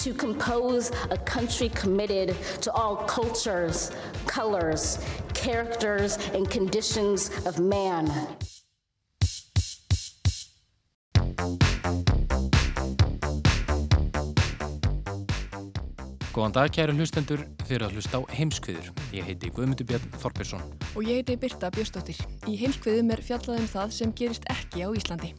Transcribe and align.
To 0.00 0.14
compose 0.14 0.90
a 1.10 1.18
country 1.18 1.68
committed 1.68 2.34
to 2.62 2.72
all 2.72 2.96
cultures, 2.96 3.92
colors, 4.26 4.98
characters, 5.34 6.16
and 6.32 6.48
conditions 6.48 7.28
of 7.44 7.58
man. 7.58 8.08
Góðan 16.32 16.52
dag 16.56 16.72
kæru 16.72 16.96
hlustendur 16.96 17.44
fyrir 17.68 17.84
að 17.84 17.98
hlusta 17.98 18.24
á 18.24 18.32
heimskviður. 18.32 18.88
Ég 19.12 19.28
heiti 19.28 19.52
Guðmundur 19.52 19.84
Björn 19.84 20.20
Þorpesson. 20.22 20.64
Og 20.96 21.04
ég 21.04 21.20
heiti 21.20 21.36
Birta 21.36 21.68
Björnsdóttir. 21.76 22.24
Í 22.48 22.56
heimskviðum 22.56 23.12
er 23.12 23.20
fjallaðum 23.20 23.68
það 23.68 23.98
sem 24.00 24.16
gerist 24.16 24.48
ekki 24.48 24.80
á 24.80 24.88
Íslandi. 24.96 25.36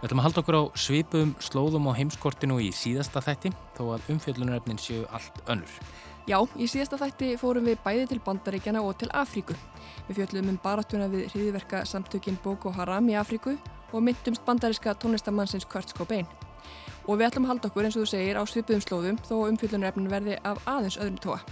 Við 0.00 0.06
ætlum 0.08 0.20
að 0.22 0.24
halda 0.24 0.40
okkur 0.40 0.56
á 0.56 0.62
svipum 0.80 1.32
slóðum 1.44 1.88
á 1.88 1.92
heimskortinu 1.92 2.54
í 2.64 2.70
síðasta 2.72 3.20
þætti 3.20 3.50
þó 3.76 3.82
að 3.98 4.06
umfjöllunarefnin 4.14 4.78
séu 4.80 5.02
allt 5.12 5.42
önnur. 5.44 5.74
Já, 6.24 6.38
í 6.56 6.68
síðasta 6.72 6.96
þætti 7.02 7.28
fórum 7.36 7.68
við 7.68 7.82
bæði 7.84 8.06
til 8.08 8.18
Bandaríkjana 8.24 8.80
og 8.80 8.94
til 8.96 9.10
Afríku. 9.12 9.52
Við 10.06 10.22
fjöllum 10.22 10.48
um 10.54 10.58
baráttuna 10.64 11.10
við 11.12 11.26
hriðiverka 11.34 11.82
samtökin 11.84 12.40
Boko 12.40 12.72
Haram 12.72 13.12
í 13.12 13.18
Afríku 13.20 13.58
og 13.92 14.06
myndumst 14.06 14.46
bandaríska 14.46 14.96
tónlistamannsins 14.96 15.68
Kurt 15.68 15.92
Cobain. 15.98 16.24
Og 17.04 17.20
við 17.20 17.26
ætlum 17.28 17.50
að 17.50 17.52
halda 17.52 17.68
okkur 17.68 17.90
eins 17.90 18.00
og 18.00 18.06
þú 18.06 18.12
segir 18.14 18.40
á 18.40 18.42
svipuðum 18.48 18.86
slóðum 18.86 19.20
þó 19.28 19.34
umfjöllunarefnin 19.50 20.08
verði 20.14 20.40
af 20.48 20.64
aðeins 20.64 20.96
öðrum 20.96 21.20
tóa. 21.20 21.42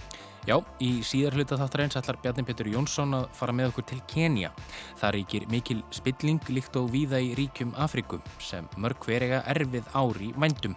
Já, 0.49 0.55
í 0.81 1.03
síðar 1.05 1.35
hluta 1.37 1.59
þáttar 1.59 1.83
eins 1.83 1.97
ætlar 1.99 2.17
Bjarni 2.23 2.41
Petur 2.47 2.65
Jónsson 2.71 3.11
að 3.13 3.27
fara 3.37 3.53
með 3.53 3.67
okkur 3.69 3.85
til 3.91 3.99
Kenya. 4.09 4.49
Það 4.97 5.11
ríkir 5.13 5.43
mikil 5.53 5.75
spilling 5.93 6.49
líkt 6.49 6.79
og 6.79 6.87
víða 6.89 7.19
í 7.21 7.35
ríkjum 7.37 7.75
Afrikum 7.77 8.23
sem 8.41 8.65
mörg 8.81 8.97
hverega 9.05 9.43
erfið 9.53 9.91
ári 9.93 10.31
vændum. 10.41 10.73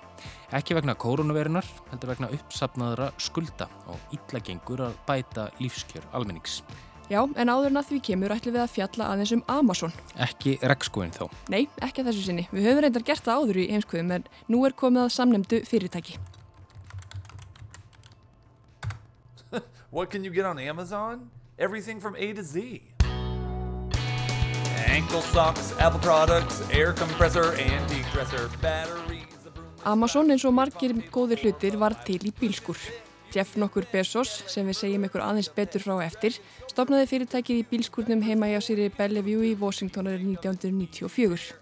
Ekki 0.53 0.77
vegna 0.77 0.93
koronavirunar, 0.93 1.65
heldur 1.89 2.13
vegna 2.13 2.29
uppsapnaðra 2.37 3.07
skulda 3.17 3.71
og 3.89 4.13
illagengur 4.19 4.85
að 4.91 4.99
bæta 5.09 5.49
lífskjör 5.63 6.05
almennings. 6.13 6.61
Já, 7.09 7.23
en 7.25 7.49
áður 7.49 7.71
en 7.71 7.81
að 7.81 7.89
því 7.95 8.03
kemur 8.11 8.37
ætlum 8.37 8.59
við 8.59 8.67
að 8.67 8.77
fjalla 8.77 9.09
aðeins 9.15 9.33
um 9.39 9.47
Amazon. 9.57 9.97
Ekki 10.21 10.59
rekskóin 10.69 11.17
þó. 11.17 11.31
Nei, 11.49 11.65
ekki 11.81 12.05
að 12.05 12.13
þessu 12.13 12.29
sinni. 12.29 12.45
Við 12.53 12.69
höfum 12.69 12.85
reyndar 12.85 13.09
gert 13.09 13.25
það 13.25 13.41
áður 13.41 13.65
í 13.65 13.67
heimskvöðum 13.73 14.15
en 14.21 14.31
nú 14.53 14.63
er 14.69 14.77
komið 14.77 15.07
að 15.07 15.13
samnemdu 15.17 15.65
fyrirtæki. 15.69 16.21
What 19.93 20.09
can 20.09 20.25
you 20.25 20.31
get 20.31 20.47
on 20.47 20.59
Amazon? 20.59 21.29
Everything 21.59 22.01
from 22.01 22.17
A 22.17 22.33
to 22.33 22.43
Z. 22.43 22.81
Ankle 24.87 25.21
socks, 25.21 25.75
Apple 25.79 26.01
products, 26.01 26.63
air 26.71 26.95
compressor, 26.95 27.53
antique 27.59 28.11
dresser, 28.11 28.49
batteries. 28.63 29.29
Amazon 29.85 30.33
eins 30.33 30.47
og 30.49 30.55
margir 30.57 30.97
góðir 31.13 31.45
hlutir 31.45 31.77
var 31.77 31.93
til 32.09 32.25
í 32.25 32.33
bílskur. 32.33 32.81
Jeff 33.37 33.59
nokkur 33.61 33.85
Bezos, 33.93 34.33
sem 34.49 34.65
við 34.65 34.81
segjum 34.81 35.05
ykkur 35.11 35.27
aðeins 35.27 35.53
betur 35.53 35.85
frá 35.85 35.99
eftir, 36.07 36.41
stopnaði 36.73 37.11
fyrirtækið 37.13 37.61
í 37.61 37.69
bílskurnum 37.69 38.25
heima 38.25 38.49
í 38.49 38.89
Bellevue 38.97 39.53
í 39.53 39.59
Washington 39.61 40.09
árið 40.09 40.25
1994. 40.41 41.53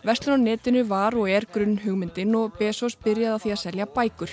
Vestlun 0.00 0.40
á 0.40 0.44
netinu 0.48 0.88
var 0.88 1.12
og 1.12 1.28
er 1.28 1.44
grunn 1.44 1.76
hugmyndin 1.84 2.32
og 2.40 2.56
Bezos 2.56 2.96
byrjaði 2.96 3.36
á 3.36 3.42
því 3.44 3.52
að 3.52 3.64
selja 3.68 3.84
bækur. 3.84 4.32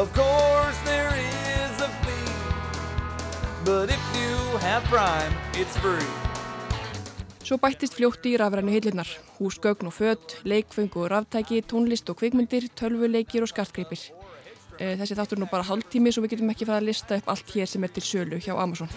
Of 0.00 0.08
course, 0.14 0.78
there 0.86 1.12
is 1.12 1.74
a 1.84 1.90
fee, 2.02 2.32
but 3.66 3.90
if 3.90 4.02
you 4.16 4.58
have 4.66 4.82
Prime, 4.84 5.34
it's 5.60 5.76
free. 5.76 6.08
Svo 7.44 7.58
bættist 7.60 7.98
fljótti 7.98 8.32
í 8.32 8.38
rafrænu 8.40 8.72
hillunar, 8.72 9.10
húsgögn 9.36 9.90
og 9.90 9.92
fött, 9.92 10.38
leikfeng 10.48 10.96
og 10.96 11.10
ráftæki, 11.12 11.60
tónlist 11.68 12.08
og 12.08 12.16
kvikmyndir, 12.16 12.70
tölvuleikir 12.80 13.44
og 13.44 13.52
skartgripir. 13.52 14.06
Þessi 14.80 15.18
þáttur 15.20 15.36
er 15.36 15.42
nú 15.44 15.50
bara 15.52 15.68
hálftími 15.68 16.08
svo 16.16 16.24
við 16.24 16.38
getum 16.38 16.54
ekki 16.54 16.70
fara 16.70 16.80
að 16.80 16.88
lista 16.88 17.20
upp 17.20 17.28
allt 17.34 17.52
hér 17.52 17.68
sem 17.68 17.84
er 17.84 17.92
til 17.92 18.06
sölu 18.06 18.40
hjá 18.40 18.56
Amazon. 18.56 18.88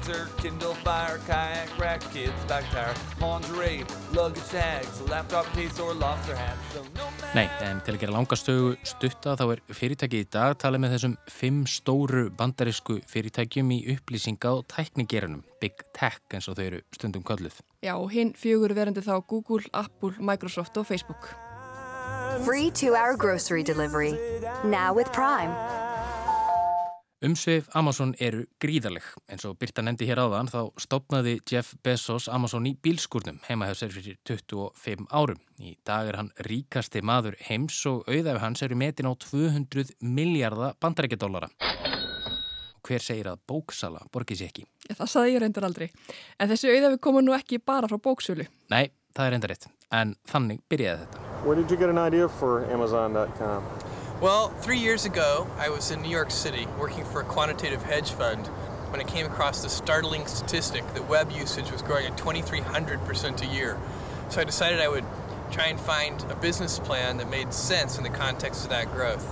Mixer, 0.00 0.28
Kindle 0.40 0.74
Fire, 0.80 1.20
kayak 1.26 1.68
rack, 1.78 2.00
kids 2.12 2.32
back 2.48 2.64
tire, 2.72 2.94
lingerie, 3.20 3.84
luggage 4.14 4.48
tags, 4.48 5.00
laptop 5.10 5.44
case 5.52 5.78
or 5.78 5.92
lobster 5.92 6.34
hat. 6.34 6.56
So 6.72 6.80
no 6.96 7.10
Nei, 7.34 7.44
en 7.60 7.82
til 7.84 7.94
að 7.94 8.00
gera 8.00 8.14
langastögu 8.14 8.70
stutta 8.80 9.34
þá 9.36 9.44
er 9.52 9.60
fyrirtækið 9.76 10.24
í 10.24 10.28
dag 10.32 10.56
talið 10.62 10.82
með 10.84 10.94
þessum 10.94 11.16
fimm 11.28 11.58
stóru 11.68 12.22
bandarísku 12.32 12.96
fyrirtækjum 13.12 13.74
í 13.76 13.78
upplýsinga 13.92 14.54
og 14.56 14.64
tæknigerunum, 14.72 15.44
Big 15.60 15.84
Tech 15.92 16.22
eins 16.32 16.48
og 16.48 16.56
þau 16.56 16.64
eru 16.64 16.80
stundum 16.96 17.26
kölluð. 17.26 17.60
Já, 17.84 17.92
og 17.98 18.08
hinn 18.14 18.32
fjögur 18.32 18.72
verandi 18.78 19.04
þá 19.04 19.18
Google, 19.20 19.68
Apple, 19.76 20.16
Microsoft 20.16 20.80
og 20.80 20.88
Facebook. 20.88 21.34
Free 22.46 22.70
two-hour 22.70 23.18
grocery 23.20 23.62
delivery. 23.62 24.16
Now 24.64 24.94
with 24.94 25.12
Prime. 25.12 25.52
Umsveif 27.20 27.66
Amazon 27.76 28.14
eru 28.16 28.46
gríðaleg. 28.64 29.04
En 29.28 29.36
svo 29.40 29.50
Birta 29.60 29.82
nefndi 29.84 30.06
hér 30.08 30.22
áðan 30.22 30.48
þá 30.48 30.72
stopnaði 30.80 31.34
Jeff 31.44 31.74
Bezos 31.84 32.30
Amazon 32.32 32.64
í 32.64 32.72
bílskurnum 32.80 33.42
heima 33.44 33.68
hjá 33.68 33.74
sér 33.76 33.92
fyrir 33.92 34.16
25 34.24 35.04
árum. 35.12 35.36
Í 35.60 35.74
dag 35.84 36.08
er 36.08 36.16
hann 36.16 36.30
ríkasti 36.48 37.02
maður 37.04 37.36
heims 37.44 37.76
og 37.90 38.08
auðæfi 38.08 38.40
hans 38.40 38.64
eru 38.64 38.78
metin 38.80 39.10
á 39.12 39.14
200 39.20 39.92
miljardar 40.00 40.80
bandarækjadólara. 40.80 41.52
Hver 42.88 43.04
segir 43.04 43.28
að 43.28 43.44
bóksala 43.52 44.00
borgir 44.08 44.40
sér 44.40 44.48
ekki? 44.54 44.64
Það 44.88 45.12
saði 45.12 45.36
ég 45.36 45.44
reyndar 45.44 45.68
aldrei. 45.68 45.92
En 46.40 46.48
þessi 46.48 46.72
auðæfi 46.72 47.04
koma 47.04 47.20
nú 47.20 47.36
ekki 47.36 47.60
bara 47.60 47.84
frá 47.92 48.00
bóksölu. 48.00 48.48
Nei, 48.72 48.88
það 49.12 49.26
er 49.26 49.32
reyndar 49.36 49.52
rétt. 49.52 49.68
En 49.92 50.16
þannig 50.24 50.64
byrjaði 50.72 51.04
þetta. 51.04 51.18
Well, 54.20 54.50
three 54.50 54.76
years 54.76 55.06
ago, 55.06 55.48
I 55.56 55.70
was 55.70 55.90
in 55.90 56.02
New 56.02 56.10
York 56.10 56.30
City 56.30 56.66
working 56.78 57.06
for 57.06 57.22
a 57.22 57.24
quantitative 57.24 57.82
hedge 57.82 58.10
fund 58.10 58.48
when 58.90 59.00
I 59.00 59.04
came 59.04 59.24
across 59.24 59.62
the 59.62 59.70
startling 59.70 60.26
statistic 60.26 60.84
that 60.92 61.08
web 61.08 61.30
usage 61.30 61.72
was 61.72 61.80
growing 61.80 62.04
at 62.04 62.18
2,300% 62.18 63.42
a 63.42 63.46
year. 63.46 63.78
So 64.28 64.42
I 64.42 64.44
decided 64.44 64.78
I 64.78 64.88
would 64.88 65.06
try 65.50 65.68
and 65.68 65.80
find 65.80 66.22
a 66.30 66.36
business 66.36 66.78
plan 66.78 67.16
that 67.16 67.30
made 67.30 67.54
sense 67.54 67.96
in 67.96 68.04
the 68.04 68.10
context 68.10 68.64
of 68.64 68.70
that 68.70 68.92
growth. 68.92 69.24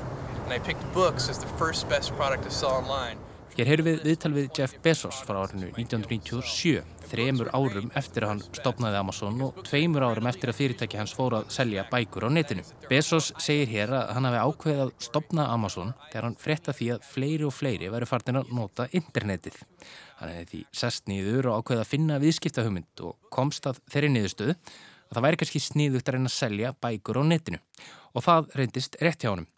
And 0.44 0.54
I 0.54 0.58
picked 0.58 0.90
books 0.94 1.28
as 1.28 1.36
the 1.36 1.48
first 1.58 1.86
best 1.90 2.16
product 2.16 2.44
to 2.44 2.50
sell 2.50 2.70
online. 2.70 3.18
Hér 3.58 3.68
heyrðum 3.68 3.90
við 3.90 4.02
viðtal 4.06 4.34
við 4.38 4.48
Jeff 4.56 4.74
Bezos 4.80 5.20
frá 5.20 5.36
árinu 5.42 5.68
1997, 5.76 6.80
þremur 7.08 7.50
árum 7.54 7.90
eftir 7.98 8.24
að 8.24 8.32
hann 8.32 8.42
stopnaði 8.58 8.98
Amazon 9.00 9.40
og 9.46 9.62
tveimur 9.66 10.06
árum 10.06 10.28
eftir 10.30 10.52
að 10.52 10.58
fyrirtæki 10.60 11.00
hans 11.00 11.14
fór 11.16 11.38
að 11.38 11.48
selja 11.54 11.86
bækur 11.90 12.26
á 12.26 12.30
netinu. 12.32 12.64
Bezos 12.90 13.30
segir 13.42 13.70
hér 13.72 13.94
að 13.98 14.12
hann 14.16 14.28
hafi 14.28 14.42
ákveðið 14.44 14.82
að 14.84 14.92
stopna 15.08 15.48
Amazon 15.54 15.94
þegar 16.08 16.28
hann 16.28 16.38
fretta 16.42 16.76
því 16.76 16.90
að 16.96 17.08
fleiri 17.12 17.48
og 17.48 17.56
fleiri 17.56 17.92
væri 17.92 18.10
fartin 18.10 18.40
að 18.42 18.52
nota 18.58 18.88
internetið. 18.92 19.58
Hann 20.20 20.34
hefði 20.34 20.50
því 20.52 20.62
sest 20.82 21.08
nýður 21.10 21.50
og 21.52 21.62
ákveðið 21.62 21.84
að 21.84 21.92
finna 21.92 22.20
viðskiptahugmynd 22.22 23.04
og 23.08 23.32
komst 23.34 23.68
að 23.70 23.80
þeirri 23.92 24.12
niðurstöðu 24.16 24.58
að 25.08 25.16
það 25.16 25.24
væri 25.24 25.40
kannski 25.40 25.64
sníðugt 25.64 26.08
að 26.08 26.18
reyna 26.18 26.30
að 26.30 26.36
selja 26.36 26.74
bækur 26.84 27.20
á 27.20 27.22
netinu 27.24 27.60
og 28.18 28.24
það 28.26 28.52
reyndist 28.58 28.98
rétt 29.04 29.22
hjá 29.22 29.32
honum. 29.32 29.48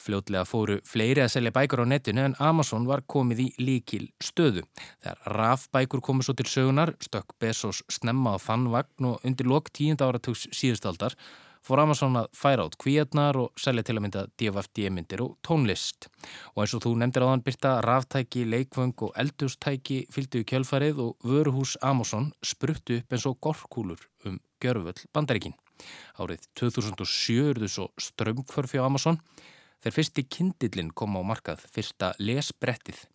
Fljótlega 0.00 0.46
fóru 0.48 0.78
fleiri 0.88 1.24
að 1.24 1.32
selja 1.34 1.54
bækur 1.56 1.84
á 1.84 1.86
netinu 1.88 2.24
en 2.28 2.38
Amazon 2.38 2.88
var 2.88 3.04
komið 3.08 3.44
í 3.46 3.50
líkil 3.60 4.08
stöðu. 4.22 4.66
Þegar 5.00 5.36
rafbækur 5.40 6.04
komu 6.04 6.26
svo 6.26 6.36
til 6.36 6.48
sögunar, 6.50 6.94
stökk 7.00 7.36
Bezos 7.40 7.84
snemma 7.88 8.36
á 8.36 8.38
þann 8.40 8.68
vagn 8.72 9.12
og 9.12 9.24
undir 9.24 9.48
lok 9.48 9.72
tíunda 9.72 10.10
áratugs 10.10 10.48
síðustaldar 10.52 11.16
fór 11.66 11.82
Amazon 11.82 12.16
að 12.16 12.28
færa 12.36 12.64
át 12.66 12.76
kvíarnar 12.80 13.38
og 13.40 13.60
selja 13.60 13.84
til 13.86 13.96
að 13.98 14.04
mynda 14.06 14.26
DFFD-myndir 14.40 15.22
og 15.24 15.36
tónlist. 15.46 16.08
Og 16.54 16.64
eins 16.64 16.74
og 16.76 16.84
þú 16.86 16.94
nefndir 17.00 17.26
á 17.26 17.30
þann 17.30 17.46
byrta 17.46 17.74
ráftæki, 17.84 18.46
leikvöng 18.48 18.96
og 19.06 19.16
eldustæki 19.20 20.02
fylgdu 20.12 20.42
í 20.42 20.48
kjölfarið 20.52 21.02
og 21.04 21.26
vöruhús 21.32 21.76
Amazon 21.84 22.30
spruttu 22.42 23.00
upp 23.00 23.16
eins 23.16 23.28
og 23.28 23.40
gorkúlur 23.44 24.08
um 24.24 24.40
gjörföll 24.60 25.04
bandaríkin. 25.12 25.56
Árið 26.20 26.48
2007 26.60 27.52
eruðu 27.52 27.70
svo 27.70 27.88
strömmkvörfi 28.00 28.80
á 28.80 28.86
Amazon 28.86 29.20
þegar 29.80 29.96
fyrsti 29.96 30.26
kindillin 30.28 30.92
kom 30.96 31.16
á 31.16 31.22
markað 31.24 31.64
fyrsta 31.72 32.12
lesbrettið. 32.20 33.06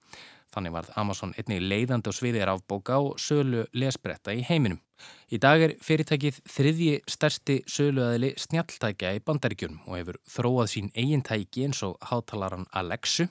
Þannig 0.56 0.72
varð 0.72 0.92
Amazon 0.96 1.34
einnig 1.36 1.64
leiðandi 1.66 2.12
á 2.12 2.14
sviðir 2.16 2.52
afbóka 2.52 2.98
og 3.04 3.18
sölu 3.20 3.66
lesbretta 3.76 4.32
í 4.32 4.44
heiminum. 4.48 4.80
Í 5.28 5.40
dag 5.42 5.60
er 5.66 5.74
fyrirtækið 5.84 6.38
þriðji 6.48 6.94
stærsti 7.12 7.58
söluaðili 7.68 8.30
snjaltækja 8.40 9.12
í 9.18 9.24
bandaríkjunum 9.28 9.82
og 9.90 9.98
hefur 10.00 10.20
þróað 10.32 10.70
sín 10.72 10.92
eigin 10.96 11.26
tæki 11.26 11.66
eins 11.68 11.82
og 11.84 11.98
hátalaran 12.08 12.70
Alexu 12.72 13.28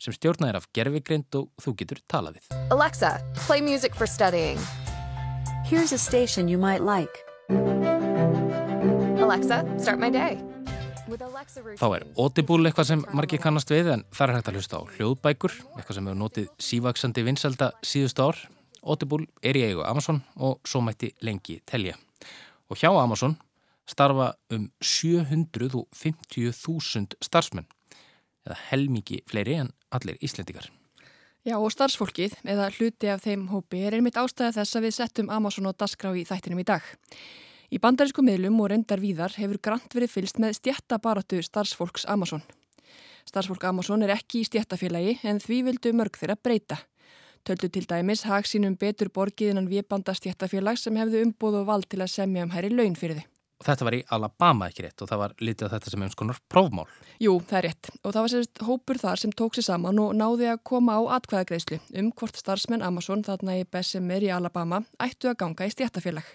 sem 0.00 0.16
stjórnaðir 0.16 0.62
af 0.62 0.70
gerfigrind 0.72 1.36
og 1.36 1.50
þú 1.60 1.76
getur 1.82 2.00
talaðið. 2.08 2.48
Alexa, 2.72 3.18
play 3.44 3.60
music 3.60 3.94
for 3.94 4.08
studying. 4.08 4.58
Here's 5.68 5.92
a 5.92 5.98
station 5.98 6.48
you 6.48 6.56
might 6.56 6.80
like. 6.80 7.20
Alexa, 9.22 9.62
start 9.78 10.00
my 10.02 10.10
day. 10.10 10.34
Þá 11.78 11.86
er 11.94 12.02
Audible 12.18 12.66
eitthvað 12.66 12.88
sem 12.88 13.04
margir 13.14 13.38
kannast 13.42 13.70
við 13.70 13.90
en 13.94 14.02
það 14.10 14.24
er 14.24 14.34
hægt 14.34 14.48
að 14.50 14.56
hlusta 14.58 14.78
á 14.82 14.90
hljóðbækur, 14.96 15.52
eitthvað 15.76 15.96
sem 15.96 16.06
hefur 16.08 16.18
notið 16.18 16.46
sívaksandi 16.66 17.20
vinselda 17.26 17.66
síðust 17.86 18.18
ár. 18.18 18.36
Audible 18.82 19.24
er 19.46 19.54
í 19.58 19.62
eigu 19.68 19.82
Amazon 19.86 20.18
og 20.42 20.54
svo 20.66 20.80
mætti 20.82 21.08
lengi 21.22 21.56
telja. 21.70 21.94
Og 22.66 22.76
hjá 22.80 22.90
Amazon 22.90 23.34
starfa 23.86 24.34
um 24.50 24.70
750.000 24.82 27.14
starfsmenn, 27.22 27.68
eða 28.46 28.56
helmiki 28.72 29.22
fleiri 29.30 29.54
en 29.62 29.70
allir 29.94 30.16
íslendikar. 30.18 30.66
Já 31.46 31.56
og 31.58 31.72
starfsfólkið, 31.74 32.32
eða 32.42 32.70
hluti 32.74 33.06
af 33.10 33.22
þeim 33.22 33.48
hópi, 33.54 33.78
er 33.86 33.94
einmitt 33.98 34.18
ástæða 34.18 34.52
þess 34.58 34.76
að 34.78 34.84
við 34.86 34.94
settum 34.98 35.30
Amazon 35.30 35.68
og 35.70 35.78
Dasgrá 35.78 36.10
í 36.14 36.26
þættinum 36.26 36.62
í 36.62 36.66
dag. 36.66 36.82
Í 37.72 37.78
bandarísku 37.80 38.20
miðlum 38.20 38.58
og 38.60 38.68
reyndar 38.68 39.00
víðar 39.00 39.32
hefur 39.40 39.56
grant 39.64 39.94
verið 39.96 40.10
fylst 40.12 40.36
með 40.42 40.58
stjættabaratu 40.58 41.38
starfsfólks 41.40 42.04
Amazon. 42.04 42.42
Starfsfólk 43.24 43.64
Amazon 43.64 44.04
er 44.04 44.12
ekki 44.12 44.42
í 44.42 44.48
stjættafélagi 44.48 45.14
en 45.30 45.40
því 45.40 45.62
vildu 45.70 45.92
mörg 45.96 46.18
þeirra 46.20 46.36
breyta. 46.36 46.82
Töldu 47.48 47.70
til 47.72 47.86
dæmis 47.88 48.26
hag 48.28 48.44
sínum 48.44 48.76
betur 48.76 49.08
borgiðinan 49.08 49.70
viðbanda 49.72 50.12
stjættafélag 50.18 50.76
sem 50.76 50.98
hefðu 51.00 51.24
umbúð 51.24 51.62
og 51.62 51.70
vald 51.70 51.88
til 51.88 52.02
að 52.04 52.12
semja 52.12 52.44
um 52.44 52.52
hæri 52.52 52.74
laun 52.74 52.98
fyrir 52.98 53.22
þið. 53.22 53.30
Þetta 53.62 53.86
var 53.86 53.96
í 53.96 54.02
Alabama 54.12 54.68
ekki 54.68 54.84
rétt 54.84 55.02
og 55.04 55.08
það 55.08 55.22
var 55.22 55.34
litið 55.38 55.66
að 55.66 55.74
þetta 55.76 55.90
sem 55.94 56.04
eins 56.04 56.18
konar 56.18 56.42
prófmál. 56.52 56.86
Jú, 57.22 57.38
það 57.40 57.58
er 57.58 57.66
rétt 57.70 57.90
og 57.94 58.08
það 58.10 58.20
var 58.20 58.32
sérst 58.34 58.62
hópur 58.68 59.00
þar 59.00 59.22
sem 59.22 59.32
tók 59.38 59.56
sér 59.56 59.68
saman 59.70 60.02
og 60.02 60.16
náði 60.18 60.50
að 60.50 60.64
koma 60.66 60.98
á 60.98 61.02
atkvæðagreyslu 61.16 61.80
um 62.02 62.12
hvort 62.18 62.42
starfsmenn 62.42 62.84
Amazon 62.84 63.22
þarna 63.24 63.60
í 63.62 63.64
Bessemer 63.64 64.26
í 64.26 64.32
Alabama 64.34 64.82
ættu 65.00 65.30
að 65.30 65.38
ganga 65.46 65.70
í 65.70 65.72
stjættafélag. 65.72 66.26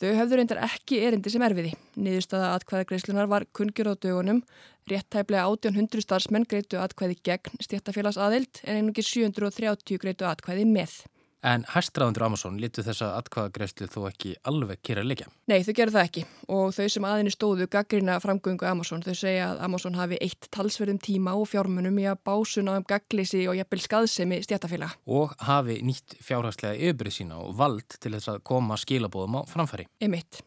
Þau 0.00 0.12
höfðu 0.18 0.38
reyndar 0.38 0.60
ekki 0.64 1.00
erindi 1.06 1.32
sem 1.32 1.44
erfiði. 1.44 1.72
Niðurstaða 2.00 2.52
atkvæðagreyslunar 2.56 3.28
var 3.30 3.46
kungjur 3.56 3.92
á 3.92 3.94
dögunum. 3.94 4.42
Réttæflega 4.90 5.44
1800 5.50 6.02
starfsmenn 6.06 6.48
greitu 6.48 6.80
atkvæði 6.82 7.18
gegn 7.28 7.62
stjættafélags 7.62 8.18
aðild 8.18 8.62
en 8.64 8.80
einungi 8.80 9.04
730 9.06 10.00
greitu 10.02 10.26
atkvæði 10.26 10.66
með. 10.70 10.96
En 11.42 11.64
hæstræðandur 11.66 12.22
Amazon 12.22 12.58
litu 12.62 12.84
þessa 12.86 13.16
atkvæðagreyslu 13.18 13.88
þó 13.90 14.04
ekki 14.12 14.36
alveg 14.46 14.78
kýra 14.86 15.02
leikja. 15.02 15.26
Nei, 15.50 15.64
þau 15.66 15.72
gerðu 15.74 15.96
það 15.96 16.04
ekki 16.06 16.22
og 16.54 16.68
þau 16.76 16.86
sem 16.94 17.06
aðinni 17.08 17.32
stóðu 17.34 17.66
gaggrina 17.72 18.18
framgöngu 18.22 18.68
Amazon, 18.70 19.02
þau 19.02 19.16
segja 19.18 19.48
að 19.50 19.62
Amazon 19.66 19.98
hafi 19.98 20.20
eitt 20.22 20.46
talsverðum 20.54 21.00
tíma 21.02 21.34
og 21.34 21.48
fjármunum 21.50 21.98
í 21.98 22.06
að 22.06 22.20
básuna 22.28 22.76
um 22.78 22.86
gagglisi 22.86 23.42
og 23.50 23.58
jafnvel 23.58 23.82
skaðsemi 23.82 24.38
stjættafélaga. 24.46 24.94
Og 25.10 25.34
hafi 25.42 25.80
nýtt 25.82 26.14
fjárhagslega 26.22 26.78
yfirbyrð 26.78 27.16
sína 27.18 27.40
og 27.42 27.58
vald 27.58 27.98
til 27.98 28.14
þess 28.14 28.30
að 28.36 28.40
koma 28.46 28.78
skilabóðum 28.78 29.40
á 29.40 29.50
framfæri. 29.50 29.88
Emitt. 29.98 30.44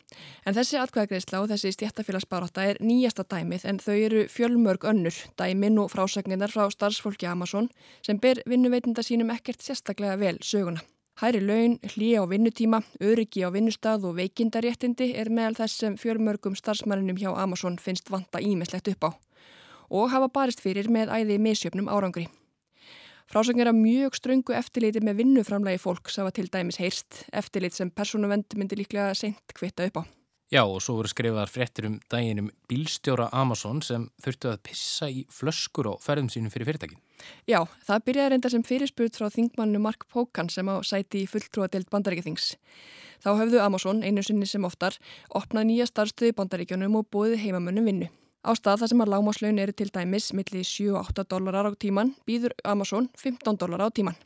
En 0.47 0.55
þessi 0.55 0.79
atkvæðagreysla 0.79 1.43
og 1.43 1.51
þessi 1.51 1.73
stjættafélagsbaróta 1.75 2.69
er 2.71 2.79
nýjasta 2.79 3.27
dæmið 3.27 3.67
en 3.67 3.83
þau 3.83 3.95
eru 3.97 4.25
fjölmörg 4.31 4.87
önnur, 4.87 5.19
dæmin 5.35 5.83
og 5.83 5.91
frásagninar 5.91 6.55
frá 6.55 6.69
starfsfólki 6.71 7.27
Amazon 7.27 7.67
sem 8.05 8.21
ber 8.21 8.39
vinnuveitinda 8.47 9.03
sínum 9.03 9.35
ekkert 9.35 9.65
sérstaklega 9.65 10.15
vel 10.21 10.39
söguna. 10.39 10.84
Hæri 11.15 11.39
laun, 11.39 11.77
hlýja 11.79 12.19
á 12.19 12.27
vinnutíma, 12.27 12.81
öryggi 12.99 13.45
á 13.47 13.49
vinnustad 13.55 14.03
og 14.03 14.17
veikindaréttindi 14.17 15.13
er 15.15 15.29
meðal 15.31 15.55
þess 15.61 15.77
sem 15.79 15.93
fjölmörgum 15.95 16.57
starfsmærinum 16.59 17.15
hjá 17.15 17.29
Amazon 17.39 17.77
finnst 17.79 18.11
vanta 18.11 18.41
ímislegt 18.43 18.89
upp 18.91 19.07
á 19.07 19.11
og 19.95 20.09
hafa 20.11 20.27
barist 20.27 20.59
fyrir 20.59 20.89
með 20.91 21.13
æði 21.15 21.37
misjöfnum 21.39 21.87
árangri. 21.87 22.25
Frásöngir 23.31 23.71
af 23.71 23.79
mjög 23.79 24.19
ströngu 24.19 24.57
eftirliti 24.59 24.99
með 24.99 25.21
vinnuframlegi 25.21 25.79
fólks 25.79 26.19
hafa 26.19 26.35
til 26.35 26.51
dæmis 26.51 26.81
heyrst, 26.83 27.23
eftirlit 27.31 27.79
sem 27.79 27.93
persónuvend 27.95 28.51
myndi 28.59 28.75
líklega 28.75 29.15
seint 29.15 29.55
kvitta 29.55 29.87
upp 29.87 30.03
á. 30.03 30.24
Já 30.53 30.61
og 30.61 30.77
svo 30.83 30.99
voru 30.99 31.09
skrifaðar 31.09 31.49
fréttir 31.49 31.87
um 31.89 31.95
daginum 32.11 32.51
bílstjóra 32.69 33.31
Amazon 33.33 33.79
sem 33.81 34.03
þurftu 34.21 34.51
að 34.51 34.59
pissa 34.67 35.07
í 35.09 35.23
flöskur 35.33 35.89
á 35.89 35.93
ferðum 35.97 36.29
sínum 36.29 36.53
fyrir 36.53 36.69
fyrirtækin. 36.69 36.99
Já, 37.49 37.63
það 37.87 38.03
byrjaði 38.05 38.31
reynda 38.33 38.51
sem 38.53 38.65
fyrirspurt 38.67 39.17
frá 39.17 39.31
þingmannu 39.33 39.81
Mark 39.81 40.05
Pókan 40.13 40.51
sem 40.53 40.69
á 40.69 40.77
sæti 40.85 41.23
í 41.23 41.29
fulltrúadelt 41.31 41.89
bandaríkjathings. 41.89 42.53
Þá 43.25 43.29
höfðu 43.39 43.63
Amazon 43.63 44.03
einu 44.05 44.21
sinni 44.21 44.45
sem 44.45 44.67
oftar 44.67 44.99
opnað 45.33 45.65
nýja 45.71 45.89
starfstöði 45.89 46.35
bandaríkjanum 46.37 46.99
og 46.99 47.09
búið 47.09 47.39
heimamönnum 47.41 47.89
vinnu. 47.89 48.11
Á 48.45 48.53
stað 48.53 48.83
þar 48.83 48.91
sem 48.91 49.01
að 49.01 49.13
lámaslaun 49.15 49.61
eru 49.63 49.73
til 49.73 49.89
dæmis 49.89 50.29
millir 50.37 50.67
7-8 50.69 51.25
dólarar 51.25 51.65
á 51.65 51.73
tíman 51.73 52.13
býður 52.29 52.53
Amazon 52.61 53.09
15 53.17 53.57
dólarar 53.57 53.89
á 53.89 53.95
tíman. 53.97 54.19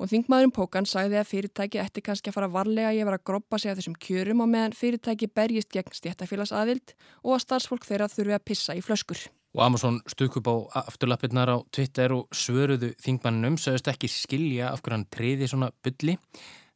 Og 0.00 0.08
þingmaðurinn 0.08 0.52
Pókan 0.56 0.86
sagði 0.88 1.18
að 1.20 1.26
fyrirtæki 1.28 1.80
ætti 1.82 2.00
kannski 2.00 2.30
að 2.30 2.38
fara 2.38 2.46
varlega 2.48 2.94
í 2.96 3.02
að 3.02 3.10
vera 3.10 3.18
að 3.20 3.26
groppa 3.28 3.58
sig 3.60 3.68
að 3.68 3.82
þessum 3.82 3.98
kjörum 4.00 4.40
og 4.40 4.48
meðan 4.48 4.76
fyrirtæki 4.78 5.28
berjist 5.28 5.68
gegn 5.74 5.92
stjættafélagsaðild 5.98 6.94
og 7.20 7.34
að 7.36 7.42
starfsfólk 7.44 7.84
þeirra 7.84 8.08
þurfi 8.08 8.36
að 8.38 8.46
pissa 8.48 8.78
í 8.78 8.80
flöskur. 8.86 9.26
Og 9.52 9.64
Amazon 9.66 10.00
stukk 10.08 10.40
upp 10.40 10.48
á 10.48 10.56
afturlappirnar 10.86 11.52
á 11.52 11.56
Twitter 11.68 12.14
og 12.16 12.32
svöruðu 12.32 12.94
þingmannum 13.04 13.60
sagðist 13.60 13.92
ekki 13.92 14.08
skilja 14.08 14.72
af 14.72 14.80
hverjan 14.80 15.08
treyði 15.12 15.50
svona 15.52 15.68
bylli. 15.84 16.16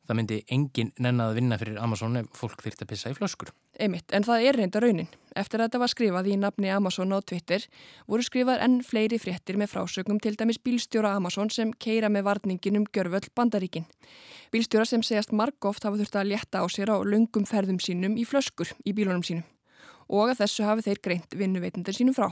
Það 0.04 0.20
myndi 0.20 0.42
engin 0.52 0.92
nennað 1.00 1.32
að 1.32 1.38
vinna 1.40 1.60
fyrir 1.62 1.80
Amazon 1.80 2.20
ef 2.20 2.28
fólk 2.36 2.60
þyrta 2.66 2.84
að 2.84 2.92
pissa 2.92 3.14
í 3.14 3.16
flöskur. 3.16 3.54
Einmitt, 3.80 4.12
en 4.14 4.22
það 4.22 4.48
er 4.48 4.58
reynda 4.60 4.80
raunin. 4.82 5.08
Eftir 5.34 5.58
að 5.58 5.66
þetta 5.66 5.78
var 5.82 5.90
skrifað 5.90 6.28
í 6.30 6.34
nafni 6.38 6.70
Amazon 6.70 7.10
á 7.10 7.18
Twitter 7.26 7.64
voru 8.06 8.22
skrifað 8.22 8.60
enn 8.62 8.76
fleiri 8.86 9.18
fréttir 9.18 9.58
með 9.58 9.72
frásögum 9.72 10.20
til 10.22 10.36
dæmis 10.38 10.60
bílstjóra 10.62 11.16
Amazon 11.18 11.50
sem 11.50 11.72
keira 11.74 12.10
með 12.12 12.28
varningin 12.28 12.78
um 12.78 12.86
gjörvöll 12.86 13.26
bandaríkin. 13.34 13.88
Bílstjóra 14.54 14.86
sem 14.86 15.02
segjast 15.02 15.34
margóft 15.34 15.82
hafa 15.82 15.98
þurft 15.98 16.20
að 16.20 16.30
létta 16.30 16.62
á 16.62 16.66
sér 16.70 16.94
á 16.94 17.02
lungum 17.02 17.48
ferðum 17.50 17.82
sínum 17.82 18.14
í 18.14 18.22
flöskur 18.28 18.70
í 18.86 18.94
bílunum 18.94 19.26
sínum 19.26 19.42
og 20.08 20.30
að 20.30 20.44
þessu 20.44 20.66
hafi 20.68 20.84
þeir 20.84 21.00
greint 21.02 21.34
vinnuveitundir 21.34 21.96
sínum 21.96 22.14
frá. 22.14 22.28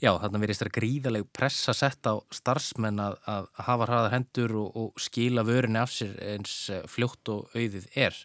Já, 0.00 0.14
þarna 0.16 0.40
verist 0.40 0.62
það 0.62 0.72
gríðaleg 0.78 1.26
pressa 1.36 1.74
sett 1.76 2.08
á 2.08 2.16
starfsmenn 2.32 3.00
að, 3.02 3.18
að 3.28 3.48
hafa 3.66 3.88
hraðar 3.90 4.14
hendur 4.14 4.54
og, 4.62 4.70
og 4.80 5.02
skila 5.04 5.44
vörinni 5.44 5.82
af 5.82 5.92
sér 5.92 6.14
eins 6.32 6.54
fljótt 6.88 7.28
og 7.32 7.52
auðið 7.52 7.90
er. 7.92 8.16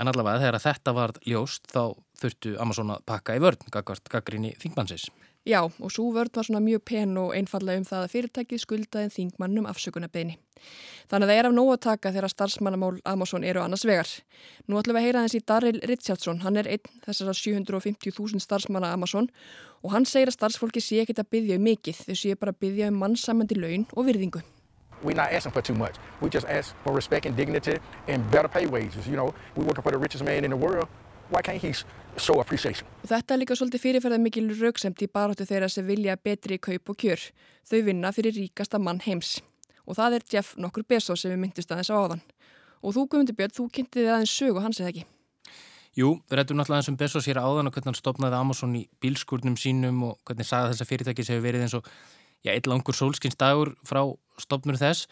En 0.00 0.08
allavega 0.08 0.40
þegar 0.40 0.64
þetta 0.64 0.94
var 0.96 1.16
ljóst 1.28 1.66
þá 1.68 1.82
þurftu 2.20 2.54
Amazon 2.60 2.94
að 2.94 3.02
pakka 3.08 3.36
í 3.36 3.42
vörn, 3.42 3.66
gaggrinni 3.70 4.54
þingmannsins. 4.60 5.10
Já, 5.48 5.62
og 5.64 5.88
svo 5.88 6.10
vörð 6.12 6.34
var 6.36 6.44
svona 6.44 6.60
mjög 6.60 6.82
pen 6.84 7.16
og 7.16 7.30
einfallega 7.32 7.80
um 7.80 7.86
það 7.88 8.02
að 8.04 8.12
fyrirtækið 8.12 8.60
skuldaði 8.60 9.12
þingmannum 9.14 9.68
afsökunarbeini. 9.70 10.36
Þannig 11.08 11.24
að 11.24 11.32
það 11.32 11.40
er 11.40 11.48
af 11.48 11.54
nóg 11.56 11.70
að 11.72 11.80
taka 11.86 12.12
þegar 12.12 12.32
starfsmannamál 12.34 12.92
Amazon 13.08 13.46
eru 13.48 13.62
annars 13.62 13.86
vegar. 13.88 14.12
Nú 14.68 14.76
ætlum 14.76 14.98
við 14.98 15.00
að 15.00 15.06
heyra 15.08 15.24
þessi 15.24 15.42
Darryl 15.48 15.80
Richardson, 15.88 16.44
hann 16.44 16.60
er 16.60 16.68
einn 16.76 17.02
þessara 17.06 17.32
750.000 17.40 18.44
starfsmanna 18.44 18.92
Amazon 18.92 19.32
og 19.80 19.96
hann 19.96 20.04
segir 20.04 20.28
að 20.28 20.36
starfsfólki 20.36 20.84
sé 20.84 21.00
ekkit 21.00 21.24
að 21.24 21.32
byggja 21.32 21.56
um 21.56 21.68
mikið, 21.70 22.04
þau 22.04 22.16
sé 22.20 22.36
bara 22.36 22.52
að 22.52 22.60
byggja 22.66 22.92
um 22.92 23.00
mannsamandi 23.00 23.56
laun 23.56 23.88
og 23.96 24.10
virðingu. 24.12 24.44
We're 25.02 25.16
not 25.16 25.32
asking 25.32 25.52
for 25.52 25.62
too 25.62 25.74
much. 25.74 25.96
We 26.20 26.28
just 26.28 26.46
ask 26.46 26.74
for 26.84 26.92
respect 26.94 27.26
and 27.26 27.36
dignity 27.36 27.78
and 28.08 28.30
better 28.30 28.48
pay 28.48 28.66
wages. 28.66 29.06
You 29.06 29.16
know, 29.16 29.34
we're 29.56 29.64
working 29.64 29.82
for 29.82 29.92
the 29.92 29.98
richest 29.98 30.24
man 30.24 30.44
in 30.44 30.50
the 30.50 30.56
world. 30.56 30.88
Why 31.30 31.42
can't 31.42 31.62
he 31.62 31.72
show 32.16 32.40
appreciation? 32.40 32.86
Og 33.04 33.08
þetta 33.08 33.34
er 33.34 33.40
líka 33.44 33.54
svolítið 33.54 33.84
fyrirferðað 33.84 34.24
mikil 34.24 34.48
rauksemt 34.58 35.00
í 35.04 35.08
baróttu 35.08 35.46
þeirra 35.46 35.70
sem 35.70 35.86
vilja 35.86 36.16
betri 36.18 36.58
kaup 36.58 36.90
og 36.90 36.98
kjör. 36.98 37.22
Þau 37.70 37.78
vinna 37.86 38.10
fyrir 38.12 38.34
ríkasta 38.34 38.82
mann 38.82 39.00
heims. 39.06 39.38
Og 39.86 39.96
það 39.96 40.18
er 40.18 40.26
Jeff 40.34 40.58
nokkur 40.58 40.84
Bezos 40.88 41.22
sem 41.22 41.32
við 41.32 41.42
myndist 41.44 41.70
aðeins 41.70 41.92
á 41.94 41.96
áðan. 41.96 42.22
Og 42.82 42.96
þú, 42.96 43.06
Guðmundur 43.12 43.36
Björn, 43.38 43.54
þú 43.54 43.66
kynntið 43.76 44.06
þið 44.06 44.12
aðeins 44.16 44.36
sög 44.36 44.58
og 44.58 44.64
hans 44.64 44.80
eða 44.80 44.92
ekki? 44.92 45.06
Jú, 45.98 46.14
við 46.30 46.38
rættum 46.38 46.58
náttúrulega 46.58 46.84
eins 46.84 46.90
um 46.90 46.96
Bezos 46.98 47.26
hér 47.26 47.40
áðan 47.42 47.68
og 47.68 47.74
hvernig 47.74 47.90
hann 47.90 47.98
stopnaði 47.98 48.38
Amazon 48.38 48.76
í 48.78 48.84
bílskurnum 49.02 49.56
sínum 49.58 50.04
og 50.06 50.20
hvernig 50.28 50.46
sagði 50.46 50.74
þessa 50.74 50.86
fyrirtækis 50.86 51.30
hefur 51.32 51.46
verið 51.48 51.64
eins 51.66 51.74
og 51.78 51.88
já, 52.46 52.52
eitt 52.54 52.68
langur 52.70 52.96
sólskins 52.96 53.38
dagur 53.38 53.72
frá 53.86 54.04
stopnur 54.42 54.80
þess. 54.80 55.06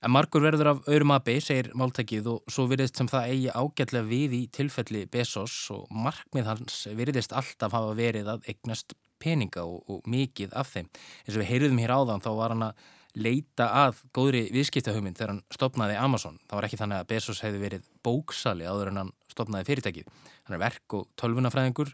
En 0.00 0.14
margur 0.14 0.40
verður 0.40 0.70
af 0.70 0.86
öðrum 0.88 1.12
abi, 1.12 1.34
segir 1.44 1.68
máltækið 1.76 2.28
og 2.32 2.52
svo 2.52 2.64
virðist 2.70 2.96
sem 2.96 3.08
það 3.10 3.34
eigi 3.34 3.50
ágætlega 3.52 4.08
við 4.08 4.36
í 4.38 4.40
tilfelli 4.48 5.02
Bezos 5.12 5.56
og 5.74 5.90
markmið 5.92 6.48
hans 6.48 6.78
virðist 6.96 7.34
alltaf 7.36 7.76
hafa 7.76 7.92
verið 7.98 8.30
að 8.32 8.48
eignast 8.48 8.96
peninga 9.20 9.66
og, 9.68 9.82
og 9.92 10.08
mikið 10.08 10.56
af 10.56 10.72
þeim. 10.72 10.88
Eins 11.26 11.36
og 11.36 11.42
við 11.42 11.50
heyriðum 11.50 11.82
hér 11.82 11.94
áðan 11.98 12.24
þá 12.24 12.30
var 12.38 12.54
hann 12.54 12.66
að 12.70 12.88
leita 13.20 13.66
að 13.74 14.00
góðri 14.16 14.42
viðskiptahugmynd 14.54 15.18
þegar 15.18 15.34
hann 15.34 15.44
stopnaði 15.52 15.98
Amazon. 16.00 16.38
Það 16.46 16.56
var 16.56 16.68
ekki 16.68 16.80
þannig 16.80 17.02
að 17.02 17.08
Bezos 17.10 17.42
hefði 17.44 17.62
verið 17.64 17.92
bóksali 18.06 18.68
áður 18.70 18.92
en 18.92 19.02
hann 19.02 19.14
stopnaði 19.28 19.68
fyrirtækið. 19.68 20.10
Hann 20.46 20.56
er 20.56 20.62
verk 20.62 20.96
og 20.96 21.08
tölvunafræðingur 21.20 21.92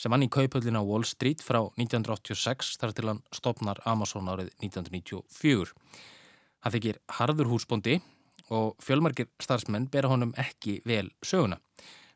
sem 0.00 0.12
vann 0.12 0.24
í 0.26 0.30
kaupöllin 0.32 0.78
á 0.78 0.82
Wall 0.82 1.06
Street 1.08 1.42
frá 1.44 1.60
1986 1.78 2.76
þar 2.80 2.94
til 2.94 3.08
hann 3.10 3.22
stopnar 3.34 3.80
Amazon 3.88 4.30
árið 4.30 4.50
1994. 4.60 5.74
Hann 6.64 6.74
þykir 6.74 7.00
harður 7.18 7.52
húsbóndi 7.52 7.98
og 8.54 8.74
fjölmarkir 8.84 9.28
starfsmenn 9.42 9.90
bera 9.92 10.10
honum 10.12 10.34
ekki 10.40 10.80
vel 10.88 11.08
söguna. 11.24 11.60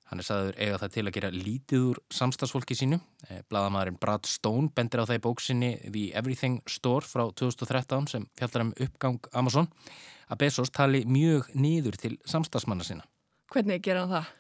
Hann 0.09 0.23
er 0.23 0.25
saður 0.25 0.57
eiga 0.57 0.79
það 0.81 0.93
til 0.95 1.03
að 1.05 1.15
gera 1.19 1.31
lítið 1.35 1.83
úr 1.91 1.99
samstagsfólki 2.17 2.77
sínu. 2.79 2.97
Eh, 3.29 3.43
Blaðamæðurinn 3.53 3.99
Brad 4.01 4.29
Stone 4.29 4.71
bendir 4.73 5.03
á 5.05 5.09
það 5.09 5.19
í 5.19 5.25
bóksinni 5.27 5.73
The 5.85 6.05
Everything 6.17 6.63
Store 6.65 7.05
frá 7.05 7.27
2013 7.37 8.09
sem 8.09 8.25
fjallar 8.39 8.65
um 8.65 8.73
uppgang 8.87 9.29
Amazon 9.37 9.69
að 10.29 10.41
Bezos 10.45 10.73
tali 10.73 11.03
mjög 11.05 11.53
nýður 11.53 12.01
til 12.01 12.15
samstagsmanna 12.25 12.89
sína. 12.89 13.05
Hvernig 13.53 13.85
ger 13.85 14.01
hann 14.01 14.15
það? 14.15 14.33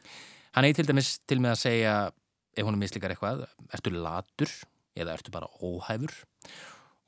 Hann 0.56 0.68
eigi 0.68 0.78
til 0.80 0.88
dæmis 0.88 1.12
til 1.28 1.40
með 1.44 1.54
að 1.54 1.62
segja 1.66 1.94
ef 2.58 2.66
hún 2.66 2.76
er 2.76 2.82
mislikar 2.82 3.14
eitthvað, 3.14 3.46
ertu 3.72 3.94
latur 3.94 4.52
eða 4.98 5.14
ertu 5.14 5.32
bara 5.34 5.50
óhæfur 5.62 6.14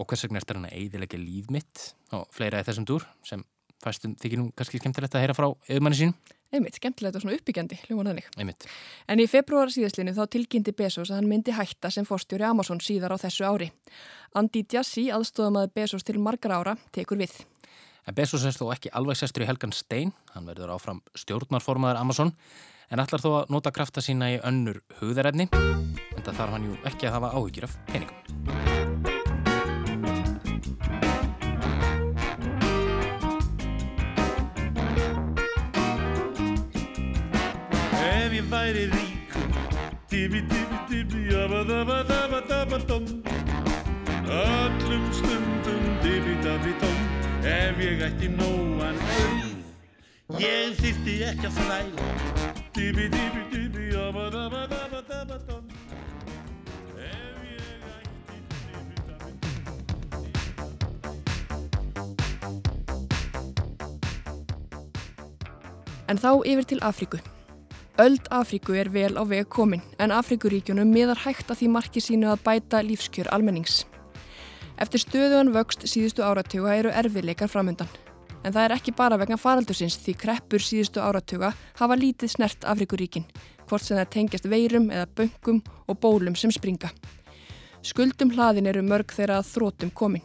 og 0.01 0.09
hvers 0.09 0.25
vegna 0.25 0.41
ertu 0.41 0.57
hann 0.57 0.69
að 0.69 0.77
eidilegja 0.79 1.21
líf 1.21 1.51
mitt 1.53 1.89
og 2.17 2.29
fleira 2.35 2.63
í 2.63 2.67
þessum 2.69 2.87
dúr 2.89 3.07
sem 3.27 3.43
fæstum 3.81 4.15
þykir 4.21 4.41
nú 4.41 4.51
kannski 4.57 4.81
skemmtilegt 4.81 5.17
að 5.17 5.25
heyra 5.25 5.37
frá 5.37 5.49
auðmanni 5.51 5.99
sín. 5.99 6.15
Einmitt, 6.51 6.81
skemmtilegt 6.81 7.15
og 7.15 7.23
svona 7.23 7.37
uppbyggjandi, 7.39 7.77
hljóman 7.87 8.09
þannig. 8.11 8.27
Einmitt. 8.41 8.65
En 9.07 9.21
í 9.23 9.27
februar 9.31 9.71
síðastlinu 9.71 10.17
þá 10.17 10.25
tilkynnti 10.35 10.75
Bezos 10.75 11.13
að 11.13 11.21
hann 11.21 11.29
myndi 11.31 11.55
hætta 11.55 11.93
sem 11.95 12.07
forstjóri 12.09 12.49
Amazon 12.49 12.83
síðar 12.83 13.15
á 13.15 13.23
þessu 13.23 13.47
ári. 13.47 13.69
Andy 14.35 14.65
Jassy, 14.67 15.07
aðstofamaður 15.15 15.71
Bezos 15.79 16.07
til 16.07 16.19
margar 16.19 16.57
ára, 16.59 16.75
tekur 16.91 17.23
við. 17.23 17.37
En 18.03 18.17
Bezos 18.19 18.43
er 18.49 18.57
þó 18.57 18.73
ekki 18.75 18.91
alveg 18.99 19.21
sestur 19.21 19.45
í 19.45 19.47
Helgan 19.47 19.75
Stein, 19.77 20.11
hann 20.35 20.49
verður 20.51 20.75
áfram 20.75 21.05
stjórnarformaður 21.23 22.03
Amazon, 22.03 22.35
en 22.91 23.03
ætlar 23.03 23.23
þó 23.23 23.31
að 23.41 23.53
nota 23.55 23.71
krafta 23.75 24.03
sína 24.03 24.33
í 24.35 24.39
önnur 24.47 24.81
hugðaræfni, 24.99 25.47
en 25.55 26.25
það 26.25 26.35
þarf 26.35 26.55
hann 26.57 26.67
jú 26.67 26.77
ekki 26.91 27.07
að 27.07 27.17
hafa 27.19 27.33
áhyggjur 27.39 27.69
af 27.69 27.77
peningum. 27.91 28.17
Ef 38.01 38.35
ég 38.35 38.51
væri 38.51 38.85
ríkur 38.91 39.49
Dibi, 40.11 40.41
dibi, 40.51 40.79
dibi, 40.91 41.21
jabba, 41.31 41.63
dabba, 41.69 42.03
dabba, 42.09 42.41
dabba, 42.49 42.79
dom. 42.89 43.07
Öllum 44.27 45.05
stundum 45.15 45.85
dibi, 46.03 46.35
dabi, 46.43 46.75
dom. 46.83 46.99
Ef 47.47 47.79
ég 47.79 48.03
ætti 48.09 48.33
nóan 48.35 48.99
auð 48.99 50.41
Ég 50.43 50.75
þyrfti 50.79 51.21
ekki 51.31 51.49
að 51.49 51.57
þræla 51.61 52.60
En 66.11 66.19
þá 66.19 66.43
yfir 66.47 66.67
til 66.67 66.81
Afríku. 66.83 67.19
Öld 67.99 68.27
Afríku 68.31 68.75
er 68.75 68.89
vel 68.91 69.15
á 69.19 69.23
veg 69.27 69.49
komin 69.51 69.83
en 69.99 70.11
Afríkuríkjunum 70.15 70.91
miðar 70.91 71.19
hægt 71.27 71.51
að 71.51 71.61
því 71.61 71.69
marki 71.75 72.03
sínu 72.03 72.31
að 72.31 72.43
bæta 72.47 72.83
lífskjör 72.87 73.31
almennings. 73.35 73.85
Eftir 74.79 75.03
stöðuan 75.03 75.53
vöxt 75.55 75.87
síðustu 75.91 76.23
áratuga 76.23 76.79
eru 76.79 76.95
erfiðleikar 76.95 77.51
framöndan. 77.51 77.91
En 78.45 78.55
það 78.55 78.65
er 78.65 78.75
ekki 78.79 78.95
bara 78.97 79.19
vegna 79.21 79.37
faraldursins 79.37 79.99
því 80.01 80.15
kreppur 80.23 80.65
síðustu 80.65 81.03
áratuga 81.05 81.53
hafa 81.81 81.97
lítið 81.99 82.33
snert 82.35 82.65
Afríkuríkin, 82.65 83.27
hvort 83.69 83.85
sem 83.85 83.99
það 83.99 84.13
tengjast 84.15 84.49
veirum 84.49 84.89
eða 84.91 85.09
böngum 85.17 85.61
og 85.87 86.01
bólum 86.01 86.37
sem 86.37 86.53
springa. 86.55 86.89
Skuldum 87.85 88.33
hlaðin 88.33 88.69
eru 88.71 88.85
mörg 88.85 89.13
þeirra 89.13 89.41
að 89.41 89.51
þrótum 89.55 89.93
komin. 89.93 90.25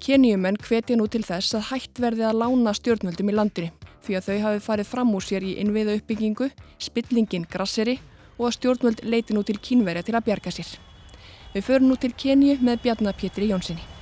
Kenjumenn 0.00 0.60
hvetja 0.60 0.96
nú 0.96 1.08
til 1.08 1.24
þess 1.24 1.56
að 1.56 1.68
hætt 1.70 2.00
verði 2.00 2.26
að 2.28 2.40
lána 2.42 2.74
stjórnvöldum 2.76 3.32
í 3.32 3.36
landinu 3.36 3.72
því 4.06 4.18
að 4.18 4.28
þau 4.28 4.36
hafi 4.44 4.62
farið 4.62 4.90
fram 4.90 5.14
úr 5.18 5.24
sér 5.24 5.42
í 5.42 5.56
innviða 5.62 5.96
uppbyggingu, 5.98 6.50
spillingin 6.78 7.48
grasseri 7.50 7.96
og 8.36 8.48
að 8.48 8.56
stjórnvöld 8.60 9.02
leiti 9.08 9.34
nú 9.34 9.42
til 9.42 9.58
kínverja 9.58 10.04
til 10.06 10.14
að 10.14 10.28
bjarga 10.28 10.54
sér. 10.54 10.70
Við 11.56 11.66
förum 11.66 11.90
nú 11.90 11.98
til 11.98 12.12
Kenju 12.12 12.58
með 12.60 12.82
Bjarnar 12.84 13.16
Pétri 13.18 13.50
Jónssoni. 13.50 13.95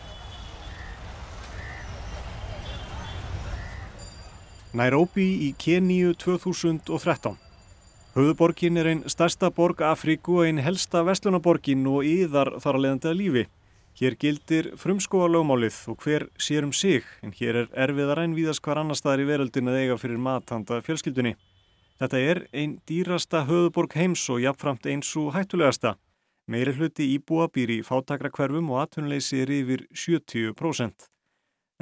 Nairobi 4.75 5.23
í 5.47 5.53
Keníu 5.55 6.17
2013. 6.19 7.37
Höfuborgin 8.17 8.81
er 8.81 8.89
einn 8.91 9.05
stærsta 9.07 9.53
borg 9.55 9.85
Afríku 9.87 10.41
og 10.41 10.49
einn 10.49 10.59
helsta 10.67 11.05
vestlunaborgin 11.07 11.85
og 11.87 12.03
yðar 12.03 12.51
þar 12.65 12.79
að 12.81 12.83
leiðandi 12.83 13.11
að 13.13 13.21
lífi. 13.21 13.45
Hér 14.01 14.17
gildir 14.19 14.71
frumskóa 14.83 15.31
lögmálið 15.31 15.79
og 15.95 16.03
hver 16.03 16.27
sér 16.43 16.67
um 16.67 16.75
sig, 16.75 17.07
en 17.23 17.31
hér 17.39 17.61
er 17.63 17.71
erfiðar 17.87 18.25
en 18.25 18.35
víðast 18.35 18.65
hvar 18.67 18.83
annar 18.83 18.99
staðar 18.99 19.23
í 19.23 19.29
veröldin 19.31 19.71
að 19.71 19.79
eiga 19.85 20.01
fyrir 20.03 20.19
mathanda 20.27 20.83
fjölskyldunni. 20.83 21.37
Þetta 22.03 22.27
er 22.33 22.45
einn 22.51 22.81
dýrasta 22.83 23.47
höfuborg 23.47 23.95
heims 23.95 24.27
og 24.27 24.43
jafnframt 24.43 24.91
eins 24.91 25.15
og 25.15 25.37
hættulegasta. 25.39 25.95
Meiri 26.51 26.75
hluti 26.75 27.13
íbúa 27.15 27.47
býr 27.47 27.79
í 27.79 27.83
fátakra 27.87 28.35
hverfum 28.35 28.75
og 28.75 28.89
atvinnleysi 28.89 29.45
er 29.47 29.55
yfir 29.55 29.87
70%. 29.95 31.14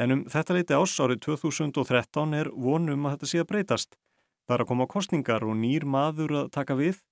En 0.00 0.14
um 0.14 0.22
þetta 0.24 0.56
leiti 0.56 0.76
ás 0.76 0.94
árið 1.04 1.20
2013 1.26 2.36
er 2.38 2.48
vonum 2.56 3.06
að 3.06 3.16
þetta 3.16 3.28
sé 3.28 3.42
að 3.42 3.48
breytast. 3.50 3.96
Það 4.48 4.54
er 4.56 4.64
að 4.64 4.70
koma 4.70 4.86
kostningar 4.88 5.44
og 5.44 5.58
nýr 5.60 5.84
maður 5.84 6.32
að 6.40 6.48
taka 6.56 6.76
við, 6.78 7.02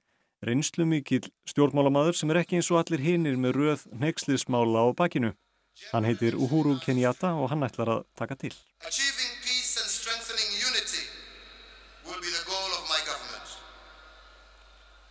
reynslu 0.41 0.87
mikill 0.89 1.29
stjórnmálamaður 1.51 2.17
sem 2.17 2.33
er 2.33 2.41
ekki 2.41 2.59
eins 2.59 2.71
og 2.73 2.81
allir 2.81 3.05
hinnir 3.05 3.37
með 3.37 3.57
röð 3.59 3.85
neykslismála 4.01 4.87
á 4.87 4.89
bakinu. 4.97 5.35
Hann 5.93 6.09
heitir 6.09 6.35
Uhuru 6.35 6.79
Kenyatta 6.81 7.35
og 7.37 7.53
hann 7.53 7.65
ætlar 7.65 7.93
að 7.95 8.01
taka 8.19 8.37
til. 8.41 8.53
Achieving 8.81 9.33
peace 9.45 9.77
and 9.81 9.89
strengthening 9.89 10.51
unity 10.65 11.05
will 12.05 12.21
be 12.25 12.33
the 12.33 12.45
goal 12.49 12.71
of 12.81 12.83
my 12.89 13.01
government. 13.05 13.49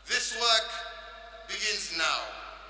This 0.09 0.33
work 0.41 0.69
begins 1.47 1.93
now. 1.97 2.19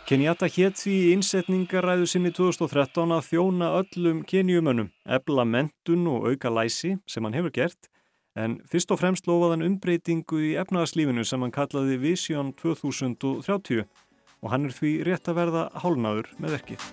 Kenyatta 0.10 0.48
hétt 0.50 0.80
því 0.82 0.94
í 0.98 1.10
innsetningaræðu 1.14 2.08
sinni 2.10 2.32
2013 2.34 3.12
að 3.14 3.28
þjóna 3.28 3.68
öllum 3.78 4.24
kenjumönnum, 4.26 4.88
ebla 5.06 5.44
mentun 5.46 6.08
og 6.10 6.24
auka 6.32 6.50
læsi 6.50 6.96
sem 7.06 7.28
hann 7.28 7.36
hefur 7.38 7.52
gert, 7.54 7.92
en 8.34 8.56
fyrst 8.66 8.90
og 8.90 8.98
fremst 9.04 9.30
lofaði 9.30 9.54
hann 9.54 9.66
umbreytingu 9.68 10.40
í 10.48 10.56
efnaðarslífinu 10.58 11.22
sem 11.30 11.46
hann 11.46 11.54
kallaði 11.54 12.00
Vision 12.02 12.50
2030 12.58 13.84
og 13.86 14.50
hann 14.50 14.66
er 14.66 14.74
því 14.74 14.94
rétt 15.06 15.30
að 15.30 15.38
verða 15.44 15.68
hálnaður 15.84 16.32
með 16.42 16.56
verkið. 16.58 16.88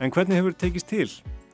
En 0.00 0.14
hvernig 0.16 0.40
hefur 0.40 0.56
tekist 0.64 0.88
til? 0.88 1.10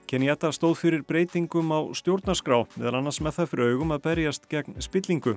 Kenyatta 0.06 0.52
stóð 0.54 0.76
fyrir 0.84 1.02
breytingum 1.02 1.74
á 1.74 1.82
stjórnarskrá, 1.98 2.60
meðal 2.78 3.00
annars 3.00 3.18
með 3.18 3.40
það 3.40 3.52
fyrir 3.56 3.74
augum 3.74 3.96
að 3.98 4.06
berjast 4.06 4.46
gegn 4.46 4.78
spillingu. 4.78 5.34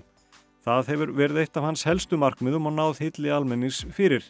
Það 0.68 0.90
hefur 0.92 1.12
verið 1.16 1.38
eitt 1.46 1.56
af 1.56 1.64
hans 1.64 1.86
helstu 1.88 2.18
markmiðum 2.20 2.66
og 2.68 2.74
náð 2.76 2.98
hilli 3.00 3.30
almennings 3.32 3.86
fyrir. 3.96 4.26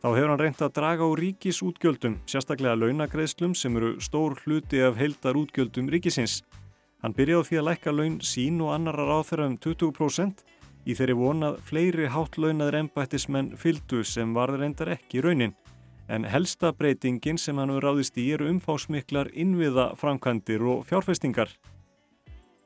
Þá 0.00 0.06
hefur 0.14 0.30
hann 0.32 0.40
reynt 0.40 0.62
að 0.64 0.70
draga 0.78 1.04
á 1.04 1.10
ríkis 1.20 1.58
útgjöldum, 1.60 2.14
sérstaklega 2.24 2.78
launagreðslum 2.80 3.52
sem 3.52 3.76
eru 3.76 3.90
stór 4.00 4.32
hluti 4.46 4.80
af 4.80 4.96
heildar 4.96 5.36
útgjöldum 5.36 5.90
ríkisins. 5.92 6.38
Hann 7.04 7.12
byrjaði 7.12 7.50
því 7.50 7.58
að 7.60 7.68
lækka 7.68 7.92
laun 7.92 8.16
sín 8.24 8.62
og 8.64 8.72
annarar 8.78 9.12
áþeira 9.18 9.50
um 9.50 9.58
20% 9.60 10.40
í 10.88 10.96
þeirri 10.96 11.18
vonað 11.20 11.60
fleiri 11.68 12.08
háttlaunaður 12.16 12.80
embættismenn 12.80 13.52
fyldu 13.60 14.00
sem 14.08 14.32
varður 14.32 14.64
reyndar 14.64 14.94
ekki 14.96 15.20
raunin. 15.20 15.52
En 16.08 16.24
helsta 16.24 16.72
breytingin 16.72 17.36
sem 17.36 17.60
hann 17.60 17.76
hefur 17.76 17.90
ráðist 17.90 18.16
í 18.16 18.30
eru 18.32 18.48
umfásmiklar 18.48 19.34
innviða 19.36 19.90
framkvæmdir 20.00 20.64
og 20.64 20.88
fjárfestingar. 20.88 21.52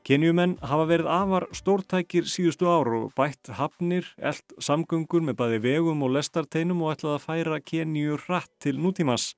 Kenjumenn 0.09 0.55
hafa 0.65 0.87
verið 0.89 1.07
afar 1.13 1.43
stórtækir 1.53 2.25
síðustu 2.25 2.65
ár 2.65 2.87
og 2.97 3.11
bætt 3.13 3.51
hafnir, 3.53 4.07
eld 4.17 4.55
samgöngur 4.57 5.21
með 5.21 5.35
bæði 5.37 5.59
vegum 5.61 5.99
og 6.01 6.15
lestarteinum 6.15 6.79
og 6.81 6.95
ætlaði 6.95 7.17
að 7.19 7.25
færa 7.27 7.59
Kenju 7.61 8.15
rætt 8.23 8.49
til 8.57 8.79
nútímas. 8.81 9.35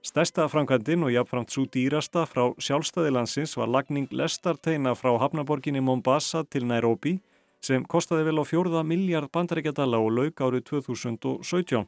Stærsta 0.00 0.46
framkvæmdin 0.48 1.04
og 1.04 1.12
jafnframt 1.12 1.52
svo 1.52 1.66
dýrasta 1.68 2.22
frá 2.24 2.46
sjálfstæðilandsins 2.56 3.52
var 3.60 3.68
lagning 3.68 4.06
lestarteina 4.08 4.94
frá 4.96 5.18
hafnaborginni 5.20 5.82
Mombasa 5.84 6.46
til 6.48 6.64
Nairobi 6.64 7.18
sem 7.60 7.84
kostaði 7.84 8.24
vel 8.30 8.40
á 8.40 8.44
fjórða 8.48 8.80
miljard 8.80 9.28
bandaríkjadala 9.36 10.00
og 10.00 10.14
lauk 10.16 10.40
árið 10.40 10.64
2017. 10.70 11.84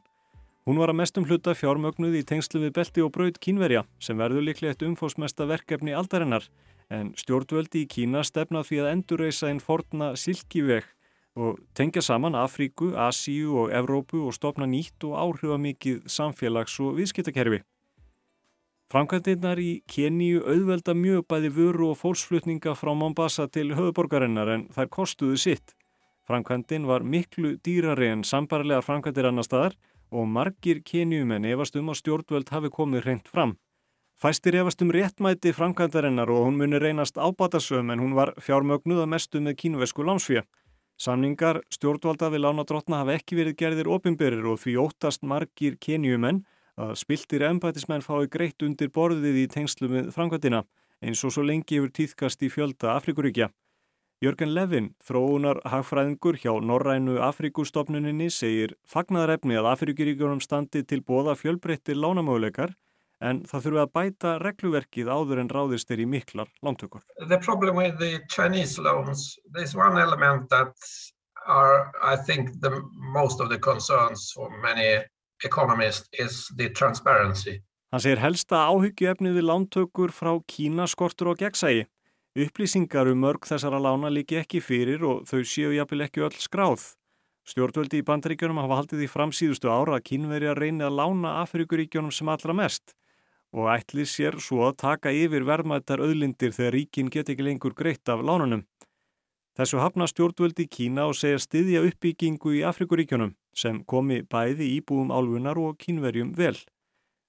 Hún 0.69 0.77
var 0.77 0.93
að 0.93 0.99
mestum 1.01 1.25
hluta 1.25 1.57
fjármögnuð 1.57 2.19
í 2.21 2.21
tengslu 2.29 2.61
við 2.61 2.75
belti 2.77 3.01
og 3.01 3.09
braut 3.17 3.41
kínverja 3.41 3.87
sem 3.97 4.21
verður 4.21 4.45
líklega 4.45 4.77
eitt 4.77 4.85
umfósmesta 4.85 5.49
verkefni 5.49 5.97
aldarinnar 5.97 6.45
en 6.93 7.13
stjórnvöldi 7.17 7.83
í 7.83 7.89
Kína 7.89 8.21
stefna 8.27 8.61
því 8.63 8.83
að 8.83 8.91
endurreisa 8.91 9.49
einn 9.49 9.61
forna 9.63 10.13
silkiveg 10.19 10.85
og 11.33 11.57
tengja 11.73 12.03
saman 12.05 12.37
Afríku, 12.37 12.93
Asíu 12.93 13.57
og 13.63 13.71
Evrópu 13.73 14.21
og 14.27 14.35
stopna 14.37 14.67
nýtt 14.69 15.01
og 15.07 15.17
áhrifamikið 15.17 16.03
samfélags- 16.05 16.79
og 16.83 16.99
viðskiptakerfi. 16.99 17.63
Framkvæmdinnar 18.93 19.57
í 19.57 19.81
Keníu 19.89 20.43
auðvelda 20.45 20.93
mjög 20.93 21.23
bæði 21.25 21.49
vöru 21.55 21.87
og 21.89 21.97
fólksflutninga 21.97 22.75
frá 22.77 22.93
Mombasa 22.93 23.47
til 23.47 23.73
höfuborgarinnar 23.73 24.51
en 24.53 24.67
þær 24.69 24.91
kostuðu 24.93 25.39
sitt. 25.41 25.73
Framkvæmdin 26.29 26.85
var 26.85 27.01
miklu 27.01 27.57
dýrari 27.65 28.11
en 28.11 28.21
sambarlegar 28.23 28.85
framkvæmdir 28.85 29.31
annar 29.31 29.47
staðar 29.47 29.73
og 30.13 30.27
margir 30.29 30.83
Keníumenn 30.85 31.49
efast 31.49 31.75
um 31.75 31.89
að 31.89 32.03
stjórnvöld 32.03 32.53
hafi 32.53 32.69
komið 32.69 33.07
reynd 33.07 33.31
fram. 33.33 33.57
Fæstir 34.23 34.55
efast 34.55 34.79
um 34.81 34.87
réttmæti 34.87 35.51
framkvæmdarinnar 35.51 36.29
og 36.31 36.45
hún 36.45 36.55
muni 36.55 36.79
reynast 36.79 37.17
ábatasöm 37.17 37.91
en 37.91 37.99
hún 37.99 38.13
var 38.15 38.29
fjármögnuð 38.39 39.01
að 39.03 39.09
mestu 39.11 39.39
með 39.43 39.55
kínuvesku 39.61 39.99
lánsfjö. 39.99 40.43
Samningar 40.95 41.57
stjórnvalda 41.67 42.29
við 42.31 42.43
lánadrottna 42.45 43.01
hafa 43.01 43.17
ekki 43.17 43.35
verið 43.35 43.57
gerðir 43.59 43.89
opimberir 43.91 44.45
og 44.47 44.61
því 44.61 44.77
óttast 44.79 45.27
margir 45.27 45.75
kenjumenn 45.75 46.45
að 46.79 46.93
spiltir 47.01 47.43
embætismenn 47.43 48.05
fái 48.05 48.29
greitt 48.31 48.63
undir 48.63 48.93
borðið 48.95 49.41
í 49.41 49.49
tengslu 49.51 49.89
með 49.91 50.13
framkvæmdina 50.15 50.63
eins 51.03 51.23
og 51.27 51.35
svo 51.35 51.43
lengi 51.43 51.81
yfir 51.81 51.91
týðkast 51.91 52.47
í 52.47 52.49
fjölda 52.53 52.95
Afrikuríkja. 52.95 53.49
Jörgen 54.23 54.53
Levin, 54.55 54.93
þróunar 55.03 55.59
hagfræðingur 55.67 56.39
hjá 56.39 56.53
Norrænu 56.63 57.19
Afrikustofnuninni, 57.19 58.31
segir 58.31 58.77
fagnaðarefni 58.87 59.59
að 59.59 59.67
Afrikuríkjunum 59.73 60.39
standi 60.39 60.85
til 60.87 61.01
bóða 61.03 61.35
fjölbreyttir 61.35 61.99
lánamöguleikar 61.99 62.71
en 63.23 63.41
það 63.47 63.65
þurfi 63.65 63.81
að 63.83 63.91
bæta 63.97 64.31
regluverkið 64.43 65.09
áður 65.09 65.41
en 65.43 65.51
ráðist 65.51 65.91
er 65.93 66.03
í 66.03 66.07
miklar 66.09 66.49
lántökur. 66.65 67.03
The 67.29 67.39
problem 67.39 67.79
with 67.79 67.97
the 67.99 68.19
Chinese 68.27 68.79
loans, 68.81 69.39
there's 69.55 69.75
one 69.75 69.99
element 69.99 70.49
that 70.49 70.75
are, 71.47 71.91
I 72.01 72.15
think, 72.15 72.59
the 72.61 72.81
most 72.95 73.39
of 73.39 73.49
the 73.49 73.59
concerns 73.59 74.31
for 74.35 74.49
many 74.61 75.03
economists 75.43 76.09
is 76.19 76.47
the 76.57 76.69
transparency. 76.69 77.61
Hann 77.93 78.01
segir 78.01 78.23
helsta 78.23 78.63
áhyggjuefnið 78.71 79.37
við 79.37 79.47
lántökur 79.47 80.11
frá 80.11 80.33
Kína 80.49 80.87
skortur 80.89 81.33
og 81.33 81.39
gegnsægi. 81.43 81.85
Upplýsingar 82.33 83.11
um 83.11 83.19
mörg 83.21 83.45
þessara 83.45 83.77
lána 83.77 84.09
líki 84.09 84.39
ekki 84.39 84.63
fyrir 84.65 85.03
og 85.05 85.27
þau 85.29 85.43
séu 85.45 85.75
jafnvel 85.75 86.07
ekki 86.07 86.23
öll 86.25 86.39
skráð. 86.41 86.87
Stjórnvöldi 87.45 87.99
í 88.01 88.05
bandaríkjunum 88.07 88.63
hafa 88.63 88.79
haldið 88.79 89.03
í 89.05 89.11
framsýðustu 89.11 89.69
ára 89.69 89.99
að 89.99 90.05
kínveri 90.09 90.49
að 90.49 90.61
reyni 90.63 90.87
að 90.87 90.97
lána 90.97 91.35
Afrikuríkjunum 91.43 92.15
sem 92.15 92.31
allra 92.31 92.55
mest 92.57 92.95
og 93.53 93.69
ætli 93.69 94.05
sér 94.09 94.39
svo 94.41 94.65
að 94.67 94.79
taka 94.81 95.13
yfir 95.13 95.45
verðmættar 95.45 96.01
auðlindir 96.01 96.53
þegar 96.55 96.75
ríkin 96.77 97.11
get 97.13 97.29
ekki 97.29 97.45
lengur 97.45 97.75
greitt 97.77 98.09
af 98.09 98.25
lánunum. 98.25 98.65
Þessu 99.53 99.77
hafna 99.77 100.07
stjórnvöldi 100.09 100.65
Kína 100.65 101.05
og 101.05 101.13
segja 101.19 101.37
styðja 101.37 101.83
uppbyggingu 101.85 102.55
í 102.57 102.63
Afrikuríkjunum 102.65 103.35
sem 103.53 103.83
komi 103.85 104.23
bæði 104.25 104.71
íbúum 104.79 105.13
álfunar 105.13 105.59
og 105.61 105.77
kínverjum 105.77 106.33
vel. 106.33 106.57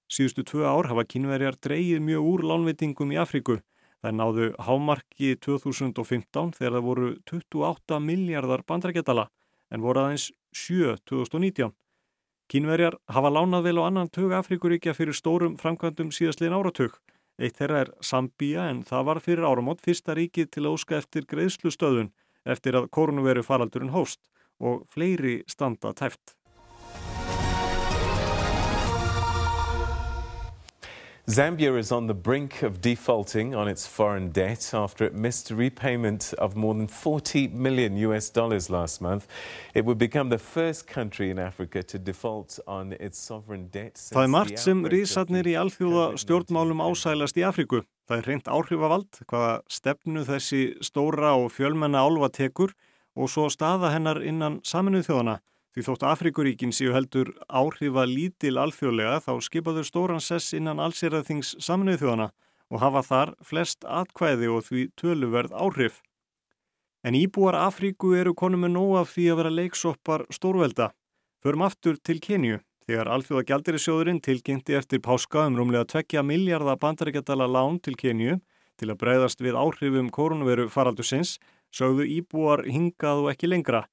Síðustu 0.09 0.41
tvö 0.49 0.65
ár 0.65 0.89
hafa 0.89 1.05
kínverjar 1.05 1.59
dreyið 1.61 2.01
mjög 2.01 2.29
úr 2.31 2.45
lánveitingum 2.49 3.13
í 3.13 3.21
Afriku. 3.21 3.59
Það 4.01 4.17
náðu 4.17 4.47
hámarki 4.65 5.35
2015 5.45 6.57
þegar 6.57 6.75
það 6.77 6.87
voru 6.89 7.13
28 7.29 8.01
miljardar 8.01 8.65
bandrækjadala 8.65 9.29
en 9.69 9.85
voru 9.85 10.01
aðeins 10.01 10.31
7 10.53 10.97
2019. 11.05 11.73
Kínverjar 12.45 12.99
hafa 13.09 13.29
lánað 13.33 13.63
vel 13.65 13.79
á 13.81 13.83
annan 13.89 14.09
tug 14.13 14.33
Afrikuríkja 14.37 14.93
fyrir 14.93 15.17
stórum 15.17 15.55
framkvæmdum 15.57 16.11
síðastliðin 16.13 16.53
áratug. 16.53 16.99
Eitt 17.41 17.57
þeirra 17.57 17.79
er 17.83 17.89
Sambíja 18.05 18.67
en 18.69 18.83
það 18.85 19.07
var 19.07 19.19
fyrir 19.25 19.47
áramót 19.49 19.81
fyrsta 19.81 20.13
ríkið 20.13 20.51
til 20.53 20.63
að 20.63 20.75
óska 20.77 20.99
eftir 20.99 21.25
greiðslustöðun 21.31 22.11
eftir 22.45 22.77
að 22.77 22.91
koronaviru 22.93 23.41
faraldurinn 23.43 23.95
hóst 23.95 24.21
og 24.61 24.85
fleiri 24.93 25.39
standa 25.49 25.95
tæft. 25.97 26.35
Zambia 31.27 31.75
is 31.75 31.91
on 31.91 32.05
the 32.05 32.13
brink 32.13 32.61
of 32.61 32.81
defaulting 32.81 33.55
on 33.55 33.67
its 33.67 33.87
foreign 33.87 34.29
debt 34.29 34.69
after 34.75 35.03
it 35.05 35.15
missed 35.15 35.49
repayment 35.49 36.35
of 36.37 36.55
more 36.55 36.75
than 36.75 36.87
40 36.87 37.47
million 37.47 37.97
US 37.97 38.29
dollars 38.29 38.69
last 38.69 39.01
month. 39.01 39.25
It 39.73 39.85
would 39.85 39.97
become 39.97 40.29
the 40.29 40.37
first 40.37 40.85
country 40.85 41.31
in 41.31 41.39
Africa 41.39 41.81
to 41.81 41.97
default 41.97 42.59
on 42.67 42.93
its 42.99 43.17
sovereign 43.17 43.69
debt 43.71 43.97
since 43.97 44.13
Það 44.13 44.23
er 44.23 44.27
margt 44.27 44.59
sem 44.59 44.85
rísatnir 44.85 45.49
í 45.49 45.57
alþjóða 45.57 46.05
stjórnmálum 46.21 46.85
ásælast 46.85 47.41
í 47.41 47.47
Afriku. 47.49 47.81
Það 48.05 48.21
er 48.21 48.29
reynd 48.29 48.45
áhrifavald, 48.45 49.21
hvaða 49.25 49.55
stefnu 49.65 50.27
þessi 50.29 50.63
stóra 50.85 51.33
og 51.41 51.49
fjölmenna 51.57 52.05
álva 52.05 52.29
tekur 52.29 52.77
og 53.17 53.33
svo 53.33 53.49
staða 53.49 53.95
hennar 53.97 54.21
innan 54.21 54.61
saminuð 54.61 55.09
þjóðana. 55.09 55.39
Því 55.75 55.83
þótt 55.83 56.03
Afrikuríkin 56.07 56.71
séu 56.71 56.93
heldur 56.95 57.33
áhrifa 57.51 58.05
lítil 58.07 58.53
alþjóðlega 58.61 59.17
þá 59.25 59.31
skipaður 59.43 59.83
stóran 59.83 60.21
sess 60.23 60.53
innan 60.55 60.79
allsýraðþings 60.79 61.49
saminuð 61.59 61.97
þjóðana 61.99 62.27
og 62.71 62.79
hafa 62.79 63.01
þar 63.03 63.31
flest 63.43 63.83
atkvæði 63.83 64.47
og 64.53 64.61
því 64.69 64.83
töluverð 64.95 65.51
áhrif. 65.51 65.97
En 67.03 67.17
íbúar 67.19 67.57
Afríku 67.59 68.13
eru 68.15 68.31
konum 68.33 68.63
með 68.63 68.71
nóg 68.77 68.93
af 69.01 69.11
því 69.11 69.25
að 69.33 69.39
vera 69.41 69.51
leiksoppar 69.57 70.23
stórvelda. 70.31 70.87
Förum 71.43 71.65
aftur 71.67 71.99
til 71.99 72.21
Kenju. 72.23 72.61
Þegar 72.87 73.09
alþjóða 73.11 73.43
gjaldirisjóðurinn 73.49 74.21
tilkynnti 74.23 74.77
eftir 74.79 75.01
páska 75.03 75.43
um 75.49 75.57
rúmlega 75.59 75.89
2 75.91 76.23
miljardar 76.23 76.79
bandaríkjadala 76.79 77.49
lán 77.51 77.81
til 77.83 77.97
Kenju 77.99 78.39
til 78.79 78.89
að 78.93 78.99
breyðast 79.03 79.43
við 79.43 79.59
áhrifum 79.59 80.07
koronaviru 80.07 80.69
faraldusins 80.71 81.35
sögðu 81.75 82.07
íbúar 82.15 82.63
hingað 82.63 83.25
og 83.25 83.31
ekki 83.33 83.51
lengra. 83.51 83.83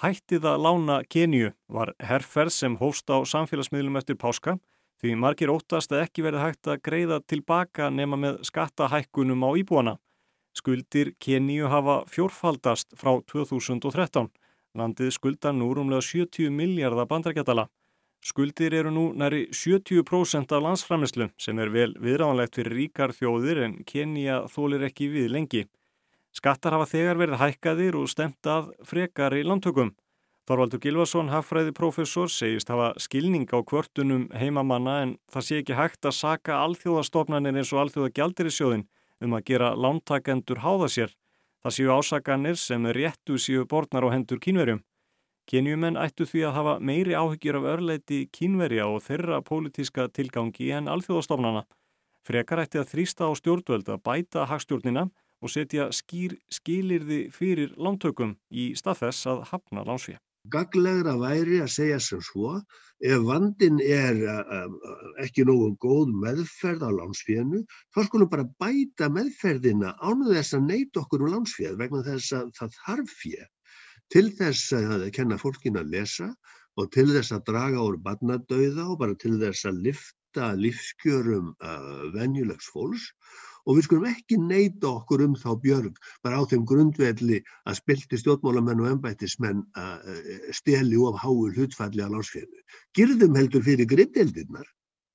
Hættið 0.00 0.46
að 0.48 0.62
lána 0.64 1.02
Kenju 1.04 1.52
var 1.68 1.92
herrferð 2.00 2.54
sem 2.54 2.76
hófst 2.80 3.10
á 3.12 3.20
samfélagsmiðlum 3.28 3.98
eftir 4.00 4.16
páska 4.16 4.56
því 5.02 5.16
margir 5.18 5.50
óttast 5.50 5.92
að 5.92 6.04
ekki 6.06 6.24
verði 6.24 6.44
hægt 6.46 6.68
að 6.70 6.80
greiða 6.86 7.18
tilbaka 7.26 7.90
nema 7.90 8.16
með 8.16 8.40
skattahækkunum 8.46 9.42
á 9.42 9.50
íbúana. 9.58 9.94
Skuldir 10.54 11.12
Kenju 11.18 11.68
hafa 11.72 12.02
fjórfaldast 12.06 12.94
frá 12.96 13.18
2013. 13.26 14.30
Landið 14.78 15.10
skuldar 15.12 15.56
nú 15.56 15.72
rúmlega 15.74 16.04
70 16.06 16.52
miljardar 16.54 17.08
bandrækjadala. 17.10 17.66
Skuldir 18.22 18.74
eru 18.78 18.92
nú 18.94 19.08
næri 19.18 19.48
70% 19.50 20.54
af 20.54 20.62
landsframislu 20.62 21.28
sem 21.36 21.58
er 21.58 21.72
vel 21.74 21.96
viðránlegt 21.98 22.54
fyrir 22.54 22.78
ríkar 22.78 23.12
þjóðir 23.16 23.64
en 23.66 23.78
Kenja 23.84 24.44
þólir 24.52 24.86
ekki 24.86 25.10
við 25.10 25.32
lengi. 25.34 25.64
Skattar 26.32 26.72
hafa 26.72 26.88
þegar 26.88 27.20
verið 27.20 27.40
hækkaðir 27.42 27.98
og 28.00 28.08
stemt 28.08 28.48
að 28.48 28.72
frekar 28.88 29.36
í 29.36 29.42
landtökum. 29.44 29.92
Þorvaldur 30.48 30.80
Gilvason, 30.82 31.28
hagfræði 31.30 31.74
professor, 31.76 32.30
segist 32.32 32.72
hafa 32.72 32.88
skilning 32.98 33.44
á 33.52 33.62
kvörtunum 33.62 34.24
heimamanna 34.34 34.96
en 35.04 35.12
það 35.30 35.44
sé 35.46 35.58
ekki 35.60 35.76
hægt 35.78 36.08
að 36.08 36.16
saka 36.18 36.56
alþjóðastofnanir 36.64 37.60
eins 37.60 37.70
og 37.70 37.84
alþjóða 37.84 38.14
gjaldirisjóðin 38.16 38.86
um 39.22 39.36
að 39.38 39.44
gera 39.52 39.74
lántakendur 39.78 40.64
háða 40.64 40.88
sér. 40.90 41.12
Það 41.62 41.76
séu 41.76 41.92
ásakanir 41.94 42.58
sem 42.58 42.88
réttu 42.96 43.38
séu 43.38 43.68
borðnar 43.70 44.08
á 44.10 44.14
hendur 44.16 44.42
kínverjum. 44.42 44.82
Kenjumenn 45.46 45.98
ættu 45.98 46.26
því 46.26 46.42
að 46.48 46.56
hafa 46.56 46.74
meiri 46.82 47.14
áhyggjur 47.14 47.60
af 47.60 47.68
örleiti 47.76 48.24
kínverja 48.34 48.88
og 48.90 49.02
þeirra 49.06 49.42
pólitíska 49.46 50.08
tilgangi 50.10 50.72
en 50.74 50.90
alþjóðastofnana. 50.90 51.66
Frekar 52.26 52.62
ætti 52.62 52.82
að 52.82 52.90
þrýsta 52.94 53.30
á 53.30 53.32
stjórnvöld 53.38 53.88
að 53.90 54.02
bæta 54.06 54.46
hagstjórnina 54.50 55.08
og 55.42 55.52
setja 55.52 55.88
skýr 55.94 56.36
skilirði 56.52 57.24
fyrir 57.34 57.74
lántökum 57.76 58.36
í 58.50 58.72
stað 58.78 59.02
þess 59.06 59.30
að 59.32 59.42
hafna 59.50 59.84
lánsfíja. 59.88 60.20
Gaglegra 60.52 61.14
væri 61.20 61.60
að 61.62 61.70
segja 61.70 61.98
sem 62.02 62.22
svo, 62.26 62.56
ef 62.98 63.20
vandin 63.28 63.78
er 63.82 64.18
ekki 65.22 65.44
nógu 65.46 65.68
góð 65.82 66.10
meðferð 66.24 66.82
á 66.82 66.90
lánsfíjanu, 66.96 67.62
þá 67.94 68.00
skulum 68.08 68.30
bara 68.32 68.48
bæta 68.62 69.10
meðferðina 69.14 69.94
ánuð 70.02 70.34
þess 70.38 70.58
að 70.58 70.66
neyta 70.70 71.02
okkur 71.04 71.26
um 71.26 71.34
lánsfíjað 71.36 71.78
vegna 71.84 72.02
þess 72.08 72.34
að 72.40 72.50
það 72.58 72.78
þarf 72.80 73.18
fíja 73.22 73.46
til 74.12 74.28
þess 74.36 74.72
að 74.76 75.06
kenna 75.16 75.38
fólkin 75.40 75.78
að 75.80 75.92
lesa 75.94 76.26
og 76.80 76.90
til 76.92 77.06
þess 77.12 77.32
að 77.32 77.46
draga 77.48 77.84
úr 77.86 77.96
barnadauða 78.04 78.88
og 78.92 78.98
bara 79.00 79.16
til 79.22 79.38
þess 79.40 79.68
að 79.68 79.80
lifta 79.86 80.50
lífskjörum 80.58 81.52
uh, 81.54 82.02
venjulegs 82.16 82.68
fólks 82.74 83.06
og 83.66 83.78
við 83.78 83.86
skulum 83.86 84.08
ekki 84.10 84.38
neyta 84.40 84.90
okkur 84.90 85.24
um 85.26 85.34
þá 85.38 85.50
björg 85.62 85.98
bara 86.24 86.40
á 86.40 86.42
þeim 86.50 86.66
grundvelli 86.68 87.40
að 87.68 87.78
spilti 87.78 88.20
stjórnmálamenn 88.20 88.82
og 88.82 88.90
ennbættismenn 88.92 89.64
steli 90.56 90.98
of 90.98 91.18
háu 91.22 91.48
hlutfalli 91.54 92.02
á 92.02 92.08
lánsfjörnu. 92.10 92.60
Girðum 92.96 93.38
heldur 93.38 93.64
fyrir 93.66 93.88
gritteldirnar 93.88 94.68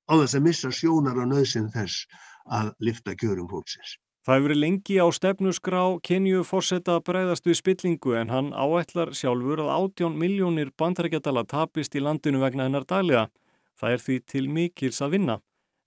á 0.07 0.13
þess 0.15 0.39
að 0.39 0.45
missa 0.47 0.71
sjónar 0.71 1.19
á 1.19 1.25
nöðsinn 1.27 1.71
þess 1.73 2.07
að 2.47 2.73
lifta 2.79 3.15
kjörum 3.15 3.49
fólksins. 3.51 3.97
Það 4.27 4.41
hefur 4.41 4.59
lengi 4.59 4.95
á 4.99 5.07
stefnusgrá 5.15 5.81
Kenju 6.03 6.41
fórsetta 6.43 6.97
að 6.97 7.05
breyðast 7.07 7.45
við 7.47 7.61
spillingu 7.61 8.15
en 8.19 8.31
hann 8.33 8.49
áætlar 8.51 9.13
sjálfur 9.15 9.61
að 9.63 9.69
18 9.71 10.17
miljónir 10.19 10.73
bandarækjadala 10.75 11.45
tapist 11.47 11.95
í 11.95 12.03
landinu 12.03 12.41
vegna 12.41 12.67
hennar 12.67 12.83
daglega. 12.83 13.29
Það 13.79 13.93
er 13.95 14.03
því 14.03 14.17
til 14.27 14.49
mikils 14.51 14.99
að 14.99 15.13
vinna. 15.15 15.37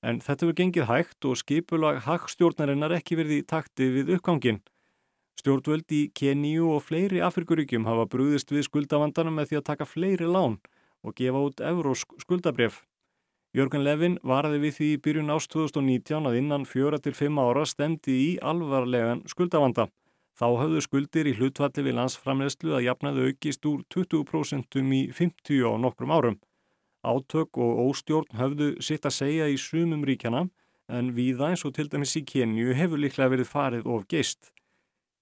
En 0.01 0.21
þetta 0.25 0.47
verður 0.49 0.59
gengið 0.63 0.87
hægt 0.89 1.27
og 1.29 1.37
skipulag 1.37 2.03
hagstjórnarinnar 2.07 2.95
ekki 2.97 3.19
verið 3.21 3.43
í 3.43 3.47
takti 3.53 3.91
við 3.93 4.15
uppgangin. 4.17 4.63
Stjórnvöld 5.41 5.93
í 5.93 6.03
Keníu 6.17 6.71
og 6.75 6.85
fleiri 6.85 7.21
Afrikuríkjum 7.25 7.87
hafa 7.89 8.07
brúðist 8.13 8.53
við 8.53 8.67
skuldavandanum 8.69 9.37
með 9.41 9.51
því 9.51 9.61
að 9.61 9.69
taka 9.71 9.89
fleiri 9.89 10.29
lán 10.29 10.59
og 11.05 11.17
gefa 11.17 11.45
út 11.49 11.63
eurósk 11.65 12.17
skuldabref. 12.21 12.83
Jörgen 13.57 13.83
Levin 13.83 14.19
varaði 14.23 14.61
við 14.63 14.77
því 14.77 14.89
í 14.95 14.99
byrjun 15.05 15.33
ást 15.35 15.51
2019 15.55 16.29
að 16.29 16.37
innan 16.39 16.67
4-5 16.69 17.41
ára 17.43 17.65
stemdi 17.67 18.15
í 18.15 18.29
alvarlegan 18.47 19.25
skuldavanda. 19.33 19.89
Þá 20.39 20.47
höfðu 20.61 20.83
skuldir 20.85 21.29
í 21.29 21.35
hlutvalli 21.37 21.83
við 21.85 21.97
landsframlegslu 21.99 22.77
að 22.77 22.87
jafnaðu 22.87 23.27
aukist 23.29 23.67
úr 23.67 23.83
20% 23.93 24.79
í 24.81 25.03
50 25.13 25.67
á 25.67 25.73
nokkrum 25.83 26.15
árum. 26.15 26.39
Átök 27.01 27.57
og 27.57 27.79
óstjórn 27.89 28.37
höfðu 28.37 28.75
sitt 28.85 29.07
að 29.09 29.17
segja 29.17 29.49
í 29.49 29.57
sumum 29.61 30.03
ríkjana 30.05 30.47
en 30.91 31.13
víða 31.17 31.51
eins 31.51 31.65
og 31.65 31.75
til 31.77 31.89
dæmis 31.89 32.17
í 32.19 32.25
Kenju 32.29 32.75
hefur 32.77 33.01
líklega 33.01 33.33
verið 33.33 33.49
farið 33.49 33.87
of 33.89 34.07
geist. 34.11 34.51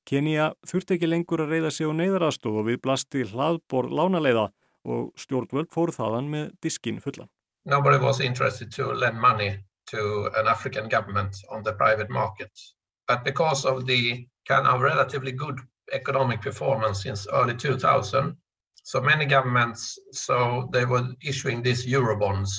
Kenja 0.09 0.53
þurfti 0.67 0.97
ekki 0.97 1.11
lengur 1.11 1.45
að 1.45 1.53
reyða 1.55 1.71
sig 1.75 1.87
á 1.87 1.93
neyðarastóð 1.93 2.63
og 2.63 2.69
við 2.71 2.81
blasti 2.87 3.25
hlaðbor 3.29 3.91
lánaleiða 3.93 4.49
og 4.89 5.11
stjórnvöld 5.21 5.69
fór 5.75 5.93
þaðan 5.93 6.31
með 6.33 6.51
diskin 6.65 7.03
fullan. 7.05 7.29
Nobody 7.69 7.99
was 8.01 8.21
interested 8.21 8.73
to 8.73 8.93
lend 8.93 9.21
money 9.21 9.59
to 9.93 10.31
an 10.37 10.49
African 10.49 10.89
government 10.89 11.37
on 11.51 11.63
the 11.63 11.73
private 11.73 12.09
market. 12.09 12.51
But 13.07 13.25
because 13.25 13.65
of 13.65 13.87
the 13.87 14.27
kind 14.49 14.67
of 14.67 14.81
relatively 14.81 15.33
good 15.33 15.61
economic 15.93 16.41
performance 16.41 17.03
since 17.03 17.27
early 17.33 17.55
2000, 17.55 18.37
so 18.91 19.01
many 19.01 19.27
governments, 19.27 19.99
so 20.13 20.69
they 20.73 20.85
were 20.87 21.07
issuing 21.21 21.63
these 21.63 21.85
Eurobonds, 21.87 22.51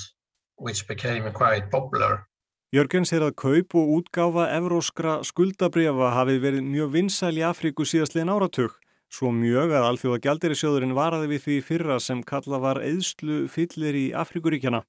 which 0.56 0.86
became 0.86 1.24
quite 1.32 1.70
popular. 1.70 2.26
Jörgen 2.70 3.02
sér 3.02 3.24
að 3.26 3.34
kaup 3.42 3.74
og 3.74 3.88
útgáfa 3.96 4.44
evróskra 4.54 5.16
skuldabriða 5.26 6.12
hafi 6.14 6.36
verið 6.38 6.68
mjög 6.68 6.92
vinsæl 6.94 7.32
í 7.40 7.42
Afríku 7.42 7.82
síðastliðin 7.82 8.30
áratug, 8.30 8.76
svo 9.10 9.32
mjög 9.34 9.74
að 9.74 9.86
alþjóða 9.88 10.20
gjaldirisjóðurinn 10.26 10.94
varaði 10.94 11.32
við 11.32 11.42
því 11.46 11.56
fyrra 11.66 11.96
sem 11.98 12.22
kalla 12.22 12.60
var 12.62 12.78
eðslu 12.78 13.40
fyllir 13.50 13.98
í 13.98 14.06
Afríkuríkjana. 14.22 14.84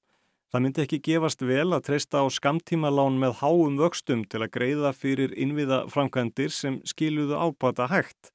Það 0.52 0.62
myndi 0.62 0.84
ekki 0.84 1.00
gefast 1.08 1.42
vel 1.42 1.72
að 1.72 1.88
treysta 1.88 2.22
á 2.22 2.26
skamtímalán 2.30 3.18
með 3.18 3.40
háum 3.40 3.82
vöxtum 3.82 4.22
til 4.30 4.44
að 4.44 4.52
greiða 4.54 4.94
fyrir 4.94 5.34
innviða 5.34 5.88
framkvæmdir 5.90 6.54
sem 6.54 6.78
skiluðu 6.86 7.34
ábata 7.34 7.90
hægt. 7.90 8.30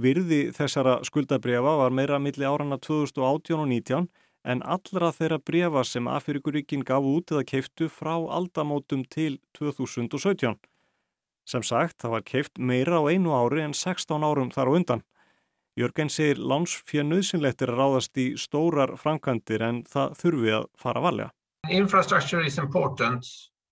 Virði 0.00 0.46
þessara 0.56 1.02
skuldabrefa 1.04 1.76
var 1.76 1.92
meira 1.92 2.18
milli 2.18 2.46
árana 2.48 2.78
2018 2.80 3.60
og 3.60 3.68
19 3.68 4.06
en 4.48 4.62
allra 4.64 5.12
þeirra 5.12 5.38
brefa 5.38 5.84
sem 5.84 6.08
Afrikuríkin 6.08 6.82
gaf 6.86 7.04
út 7.04 7.30
eða 7.30 7.44
keiftu 7.44 7.88
frá 7.92 8.14
aldamótum 8.16 9.04
til 9.04 9.38
2017. 9.58 10.56
Sem 11.44 11.62
sagt, 11.62 11.98
það 12.00 12.14
var 12.16 12.24
keift 12.24 12.58
meira 12.58 13.02
á 13.02 13.10
einu 13.10 13.34
ári 13.36 13.62
en 13.62 13.74
16 13.74 14.24
árum 14.24 14.50
þar 14.54 14.72
á 14.72 14.76
undan. 14.80 15.04
Jörgen 15.76 16.10
segir 16.12 16.40
lánsfjö 16.40 17.04
nöðsynlegt 17.04 17.62
er 17.62 17.72
að 17.72 17.78
ráðast 17.80 18.18
í 18.20 18.26
stórar 18.36 18.96
framkvæmdir 19.00 19.62
en 19.64 19.84
það 19.88 20.18
þurfi 20.20 20.52
að 20.56 20.66
fara 20.80 21.04
valega. 21.04 21.30
Infrastructure 21.68 22.44
is 22.44 22.58
important, 22.58 23.24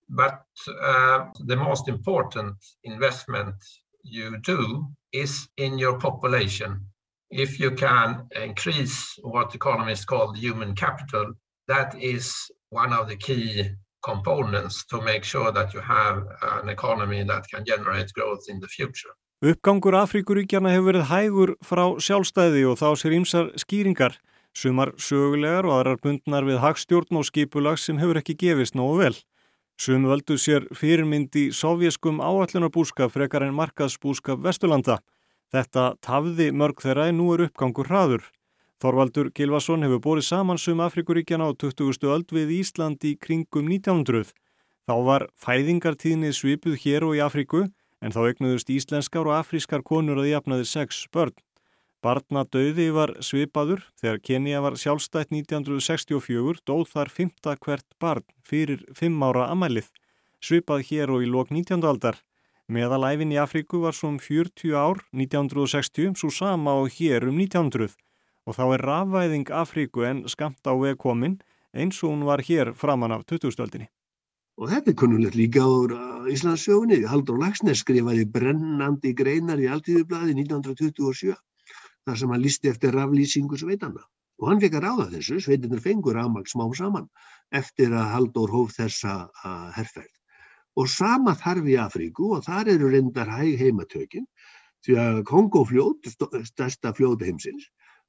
but 0.09 0.44
uh, 0.68 1.28
the 1.46 1.56
most 1.56 1.88
important 1.88 2.56
investment 2.85 3.56
you 4.04 4.37
do 4.44 4.87
is 5.12 5.49
in 5.57 5.79
your 5.79 5.99
population. 5.99 6.87
If 7.31 7.61
you 7.61 7.70
can 7.73 8.27
increase 8.35 9.18
what 9.23 9.55
economists 9.55 10.05
call 10.05 10.33
human 10.35 10.75
capital, 10.75 11.33
that 11.68 11.94
is 12.01 12.35
one 12.70 12.92
of 12.92 13.09
the 13.09 13.16
key 13.16 13.70
components 14.03 14.85
to 14.87 15.01
make 15.01 15.25
sure 15.25 15.53
that 15.53 15.75
you 15.75 15.81
have 15.81 16.27
an 16.62 16.68
economy 16.68 17.23
that 17.25 17.44
can 17.49 17.64
generate 17.64 18.12
growth 18.12 18.44
in 18.49 18.61
the 18.61 18.68
future. 18.68 19.11
Uppgangur 19.40 19.96
Afríkuríkjana 19.96 20.68
hefur 20.75 20.90
verið 20.90 21.07
hægur 21.09 21.51
frá 21.64 21.85
sjálfstæði 21.96 22.66
og 22.68 22.77
þá 22.77 22.88
sér 23.01 23.14
ímsar 23.16 23.46
skýringar, 23.57 24.18
sumar 24.53 24.92
sögulegar 25.01 25.64
og 25.64 25.79
aðrar 25.79 26.01
bundnar 26.03 26.44
við 26.44 26.61
hagstjórn 26.61 27.20
og 27.20 27.25
skipulag 27.25 27.81
sem 27.81 28.01
hefur 28.03 28.20
ekki 28.20 28.37
gefist 28.37 28.77
nógu 28.77 28.99
vel. 29.01 29.16
Sumu 29.80 30.10
völdu 30.10 30.36
sér 30.36 30.66
fyrirmyndi 30.76 31.46
sovjeskum 31.56 32.18
áallunarbúskap 32.20 33.14
frekar 33.14 33.46
en 33.46 33.54
markaðsbúskap 33.56 34.42
Vesturlanda. 34.44 34.98
Þetta 35.54 35.84
tafði 36.04 36.50
mörg 36.52 36.82
þeirra 36.84 37.06
en 37.08 37.16
nú 37.16 37.30
er 37.32 37.46
uppgangur 37.46 37.88
hraður. 37.88 38.26
Þorvaldur 38.84 39.30
Gilvason 39.32 39.86
hefur 39.86 40.02
borið 40.04 40.26
saman 40.26 40.60
sum 40.60 40.82
Afrikuríkjana 40.84 41.48
á 41.48 41.56
20. 41.56 41.96
öld 42.12 42.28
við 42.28 42.52
Íslandi 42.58 43.14
í 43.14 43.18
kringum 43.24 43.72
1900. 43.72 44.34
Þá 44.84 44.94
var 45.08 45.26
fæðingartíðni 45.40 46.34
svipuð 46.36 46.76
hér 46.84 47.08
og 47.08 47.16
í 47.16 47.24
Afriku 47.24 47.64
en 48.04 48.12
þá 48.12 48.20
egnuðust 48.34 48.68
íslenskar 48.68 49.32
og 49.32 49.38
afrískar 49.38 49.80
konur 49.80 50.20
að 50.20 50.34
jafnaði 50.34 50.68
sex 50.68 51.06
börn. 51.08 51.32
Barna 52.00 52.46
döði 52.48 52.86
var 52.96 53.10
svipaður 53.20 53.82
þegar 54.00 54.20
Kenia 54.24 54.60
var 54.64 54.76
sjálfstætt 54.80 55.34
1964 55.36 56.62
dóð 56.64 56.86
þar 56.94 57.10
fymta 57.12 57.52
hvert 57.60 57.84
barn 58.00 58.24
fyrir 58.40 58.86
fimm 58.96 59.20
ára 59.20 59.50
amælið. 59.52 59.90
Svipað 60.40 60.86
hér 60.88 61.12
og 61.12 61.26
í 61.26 61.28
lok 61.28 61.52
19. 61.52 61.84
aldar. 61.84 62.16
Meðalæfin 62.72 63.34
í 63.34 63.36
Afríku 63.42 63.82
var 63.82 63.92
svo 63.98 64.14
um 64.14 64.16
40 64.16 64.72
ár 64.72 65.02
1960 65.12 66.16
svo 66.16 66.30
sama 66.32 66.78
og 66.80 66.88
hér 66.96 67.28
um 67.28 67.36
1900 67.36 67.92
og 68.48 68.56
þá 68.56 68.64
er 68.78 68.86
rafvæðing 68.88 69.52
Afríku 69.52 70.06
en 70.08 70.24
skamt 70.24 70.64
á 70.64 70.72
veg 70.72 70.96
komin 70.96 71.36
eins 71.76 72.00
og 72.00 72.14
hún 72.14 72.24
var 72.24 72.40
hér 72.40 72.72
framan 72.72 73.12
af 73.12 73.26
2000-öldinni. 73.28 73.90
Og 74.56 74.72
þetta 74.72 74.92
er 74.92 74.96
kunnulegt 74.96 75.36
líka 75.36 75.60
á 75.60 76.24
Íslandssjóðinni. 76.32 77.04
Haldur 77.12 77.36
Lagsnes 77.40 77.84
skrifaði 77.84 78.24
brennandi 78.24 79.12
greinar 79.12 79.60
í 79.60 79.68
Altíðublaði 79.68 80.40
1927 80.48 81.36
þar 82.06 82.20
sem 82.20 82.32
hann 82.34 82.42
listi 82.44 82.70
eftir 82.70 82.96
raflýsingu 82.96 83.58
sveitanna. 83.60 84.04
Og 84.40 84.48
hann 84.48 84.62
fekk 84.62 84.78
að 84.78 84.86
ráða 84.86 85.08
þessu, 85.14 85.40
sveitinnar 85.44 85.82
fengur 85.84 86.16
rafmagn 86.16 86.48
smá 86.48 86.64
saman 86.76 87.10
eftir 87.60 87.92
að 87.92 88.12
Haldur 88.14 88.52
hóf 88.54 88.72
þessa 88.78 89.16
herrferð. 89.76 90.14
Og 90.80 90.88
sama 90.88 91.34
þarf 91.36 91.66
í 91.68 91.76
Afríku 91.82 92.30
og 92.36 92.46
þar 92.46 92.70
eru 92.76 92.88
reyndar 92.92 93.28
hæg 93.28 93.58
heimatökin 93.60 94.24
því 94.86 94.96
að 95.02 95.20
Kongofljót, 95.28 96.08
stærsta 96.48 96.94
fljót 96.96 97.24
heimsins, 97.26 97.66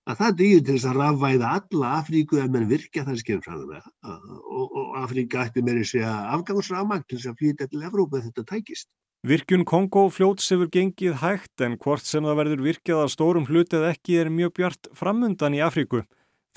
að 0.07 0.21
það 0.21 0.37
dýr 0.39 0.61
til 0.61 0.75
þess 0.77 0.87
að 0.89 0.99
rafvæða 1.01 1.49
alla 1.57 1.89
Afríku 1.99 2.39
ef 2.41 2.53
menn 2.53 2.69
virkja 2.69 3.03
það 3.05 3.19
skemmfræðanlega 3.21 3.91
og, 4.11 4.77
Afríka 5.01 5.45
ætti 5.45 5.63
meiri 5.65 5.83
segja 5.87 6.13
afgangsrafmagn 6.37 7.05
til 7.07 7.19
þess 7.19 7.31
að 7.31 7.41
flytja 7.41 7.67
til 7.71 7.83
Evrópa 7.89 8.21
þetta 8.23 8.47
tækist. 8.53 8.89
Virkjun 9.21 9.61
Kongo 9.69 10.07
fljóts 10.09 10.47
hefur 10.49 10.65
gengið 10.73 11.19
hægt 11.21 11.61
en 11.61 11.75
hvort 11.77 12.01
sem 12.09 12.25
það 12.25 12.39
verður 12.39 12.63
virkjað 12.65 13.01
að 13.03 13.11
stórum 13.13 13.43
hluti 13.45 13.77
eða 13.77 13.91
ekki 13.93 14.15
er 14.17 14.31
mjög 14.33 14.55
bjart 14.57 14.89
framundan 14.97 15.53
í 15.53 15.59
Afríku. 15.61 15.99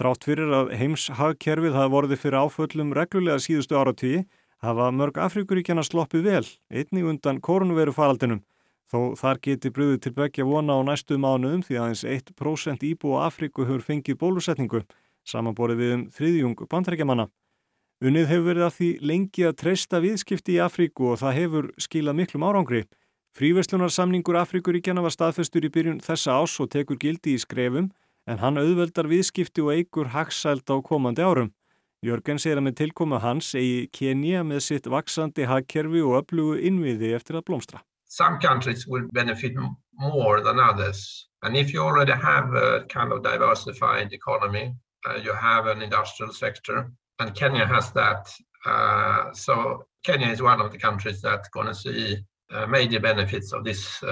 Þrátt 0.00 0.24
fyrir 0.24 0.55
að 0.59 0.72
heimshagkerfið 0.81 1.77
hafa 1.77 1.92
vorið 1.92 2.22
fyrir 2.22 2.38
áföllum 2.40 2.94
reglulega 2.96 3.44
síðustu 3.44 3.77
áratíi 3.77 4.22
hafa 4.64 4.88
mörg 4.96 5.20
Afríkuríkjana 5.27 5.85
sloppið 5.85 6.24
vel, 6.24 6.48
einnig 6.72 7.05
undan 7.12 7.42
koronaviru 7.44 7.92
faraldinum. 7.92 8.40
Þó 8.88 9.12
þar 9.20 9.44
geti 9.44 9.68
bröðið 9.68 10.00
til 10.07 10.16
begja 10.16 10.48
vona 10.48 10.81
á 10.81 10.88
næstu 10.88 11.20
mánuðum 11.20 11.68
því 11.68 11.83
aðeins 11.83 12.09
1% 12.16 12.88
íbú 12.88 13.12
á 13.20 13.29
Afríku 13.29 13.68
hefur 13.68 13.85
fengið 13.85 14.22
bólusetningu, 14.24 14.87
samanborið 15.29 15.85
við 15.85 15.96
um 15.98 16.09
þriðjung 16.16 16.64
bandrækjamanna. 16.64 17.29
Unnið 18.03 18.31
hefur 18.33 18.47
verið 18.49 18.67
að 18.67 18.77
því 18.79 18.91
lengi 19.07 19.45
að 19.47 19.59
treysta 19.61 20.01
viðskipti 20.03 20.57
í 20.57 20.63
Afríku 20.65 21.13
og 21.13 21.21
það 21.23 21.37
hefur 21.39 21.69
skilað 21.79 22.19
miklum 22.19 22.47
árangri. 22.47 22.85
Fríverslunarsamningur 23.39 24.39
Afríkuríkjana 24.39 25.03
var 25.03 25.15
staðfestur 25.15 25.67
í 25.67 25.71
byrjun 25.75 26.01
þessa 26.03 26.39
ás 26.39 26.55
og 26.63 26.71
tekur 26.75 26.99
gildi 26.99 27.35
í 27.35 27.43
skrefum 27.43 27.91
en 28.31 28.41
hann 28.41 28.59
auðveldar 28.59 29.09
viðskipti 29.11 29.63
og 29.65 29.73
eigur 29.75 30.11
hagsælt 30.15 30.71
á 30.71 30.77
komandi 30.83 31.23
árum. 31.23 31.53
Jörgen 32.05 32.39
segir 32.39 32.61
að 32.61 32.67
með 32.67 32.77
tilkomu 32.83 33.19
hans 33.23 33.55
eigi 33.57 33.89
Kenya 33.97 34.43
með 34.45 34.61
sitt 34.67 34.89
vaksandi 34.93 35.47
hagkerfi 35.49 36.03
og 36.05 36.19
öflugu 36.21 36.59
innviði 36.61 37.15
eftir 37.17 37.39
að 37.39 37.47
blómstra. 37.49 37.81
Some 38.07 38.39
countries 38.39 38.87
will 38.87 39.07
benefit 39.13 39.55
more 39.99 40.43
than 40.43 40.61
others. 40.61 41.29
And 41.43 41.57
if 41.57 41.73
you 41.73 41.83
already 41.83 42.13
have 42.13 42.55
a 42.55 42.85
kind 42.89 43.13
of 43.13 43.23
diversified 43.23 44.13
economy, 44.13 44.75
uh, 45.09 45.17
you 45.17 45.33
have 45.33 45.67
an 45.67 45.83
industrial 45.83 46.33
sector, 46.33 46.93
and 47.18 47.35
Kenya 47.35 47.66
has 47.66 47.92
that. 47.92 48.29
Uh, 48.66 49.33
so 49.33 49.85
Kenya 50.03 50.29
is 50.29 50.42
one 50.42 50.61
of 50.61 50.72
the 50.72 50.79
countries 50.79 51.20
that's 51.20 51.48
going 51.48 51.66
to 51.66 51.74
see 51.74 52.16
uh, 52.53 52.66
major 52.66 53.00
benefits 53.00 53.53
of 53.53 53.64
this 53.64 54.03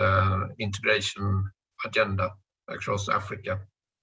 integration 0.59 1.45
agenda 1.85 2.31
across 2.69 3.09
Africa. 3.09 3.59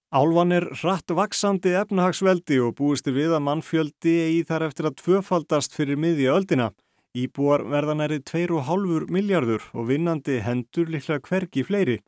Álvan 0.09 0.49
er 0.51 0.65
hratt 0.73 1.11
vaksandi 1.13 1.75
efnahagsveldi 1.77 2.57
og 2.65 2.79
búistir 2.79 3.13
við 3.13 3.35
að 3.37 3.43
mannfjöldi 3.45 4.13
eigi 4.23 4.45
þar 4.49 4.63
eftir 4.65 4.87
að 4.89 4.95
tvöfaldast 5.03 5.75
fyrir 5.77 5.99
miðja 6.01 6.33
öldina. 6.33 6.71
Íbúar 7.13 7.61
verða 7.69 7.93
nærið 7.99 8.23
2,5 8.25 9.11
miljardur 9.13 9.67
og 9.73 9.85
vinnandi 9.91 10.39
hendur 10.41 10.89
líklega 10.89 11.21
hvergi 11.29 11.65
fleiri. 11.65 11.99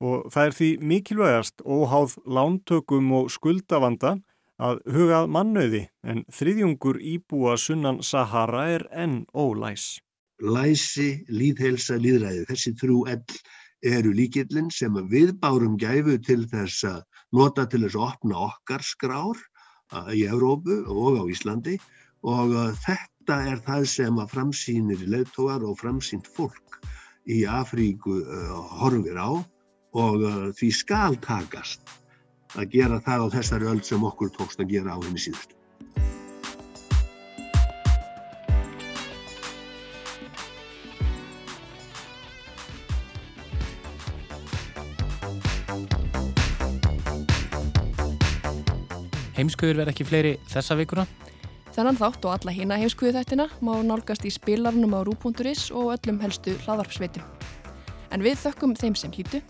Og 0.00 0.32
það 0.32 0.48
er 0.48 0.56
því 0.56 0.70
mikilvægast 0.88 1.60
óháð 1.68 2.16
lántökum 2.24 3.12
og 3.20 3.28
skuldavanda 3.32 4.16
að 4.62 4.80
hugað 4.94 5.28
mannauði 5.34 5.82
en 6.06 6.22
þriðjungur 6.32 7.00
íbúa 7.02 7.56
sunnan 7.58 8.02
Sahara 8.02 8.68
er 8.76 8.86
enn 8.92 9.24
ólæs. 9.34 9.98
Læsi, 10.42 11.24
líðhelsa, 11.30 11.96
líðræði, 11.98 12.44
þessi 12.50 12.74
þrjú 12.80 13.04
ell 13.10 13.38
eru 13.84 14.12
líkillin 14.16 14.70
sem 14.72 14.94
við 15.10 15.34
bárum 15.40 15.76
gæfu 15.78 16.16
til 16.24 16.44
þess 16.50 16.84
að 16.88 17.02
nota 17.36 17.66
til 17.66 17.82
þess 17.84 17.98
að 17.98 18.06
opna 18.08 18.44
okkar 18.48 18.84
skrár 18.86 19.40
í 20.14 20.24
Evrópu 20.26 20.82
og 20.88 21.20
á 21.20 21.24
Íslandi. 21.28 21.78
Og 22.24 22.54
þetta 22.86 23.40
er 23.50 23.58
það 23.66 23.88
sem 23.90 24.20
að 24.20 24.30
framsýnir 24.32 25.02
leðtógar 25.12 25.66
og 25.66 25.76
framsýnt 25.82 26.30
fólk 26.30 26.78
í 27.28 27.44
Afríku 27.44 28.22
horfir 28.80 29.20
á. 29.20 29.30
Og 29.94 30.24
því 30.58 30.70
skal 30.74 31.20
takast 31.22 32.03
að 32.54 32.70
gera 32.76 33.02
það 33.02 33.26
á 33.26 33.34
þessari 33.38 33.68
öll 33.72 33.82
sem 33.82 34.06
okkur 34.06 34.32
tókst 34.34 34.62
að 34.62 34.74
gera 34.76 34.94
á 34.94 34.98
henni 35.02 35.20
síðustu. 35.20 35.54
Heimskuður 49.34 49.80
verð 49.82 49.90
ekki 49.90 50.06
fleiri 50.06 50.36
þessa 50.46 50.76
vikuna. 50.78 51.04
Þennan 51.74 51.98
þátt 51.98 52.26
og 52.28 52.36
alla 52.36 52.54
hina 52.54 52.78
heimskuðu 52.78 53.16
þættina 53.16 53.48
má 53.66 53.72
nálgast 53.82 54.22
í 54.22 54.30
spilarnum 54.30 54.94
á 54.94 55.02
rú.is 55.02 55.66
og 55.74 55.90
öllum 55.96 56.22
helstu 56.22 56.54
hlaðarpsveitum. 56.62 57.26
En 58.14 58.22
við 58.22 58.38
þökkum 58.46 58.78
þeim 58.78 58.94
sem 58.94 59.10
hlýtu 59.10 59.42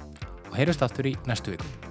og 0.49 0.57
heyrjast 0.57 0.87
aftur 0.87 1.13
í 1.13 1.19
næstu 1.29 1.53
viku. 1.53 1.84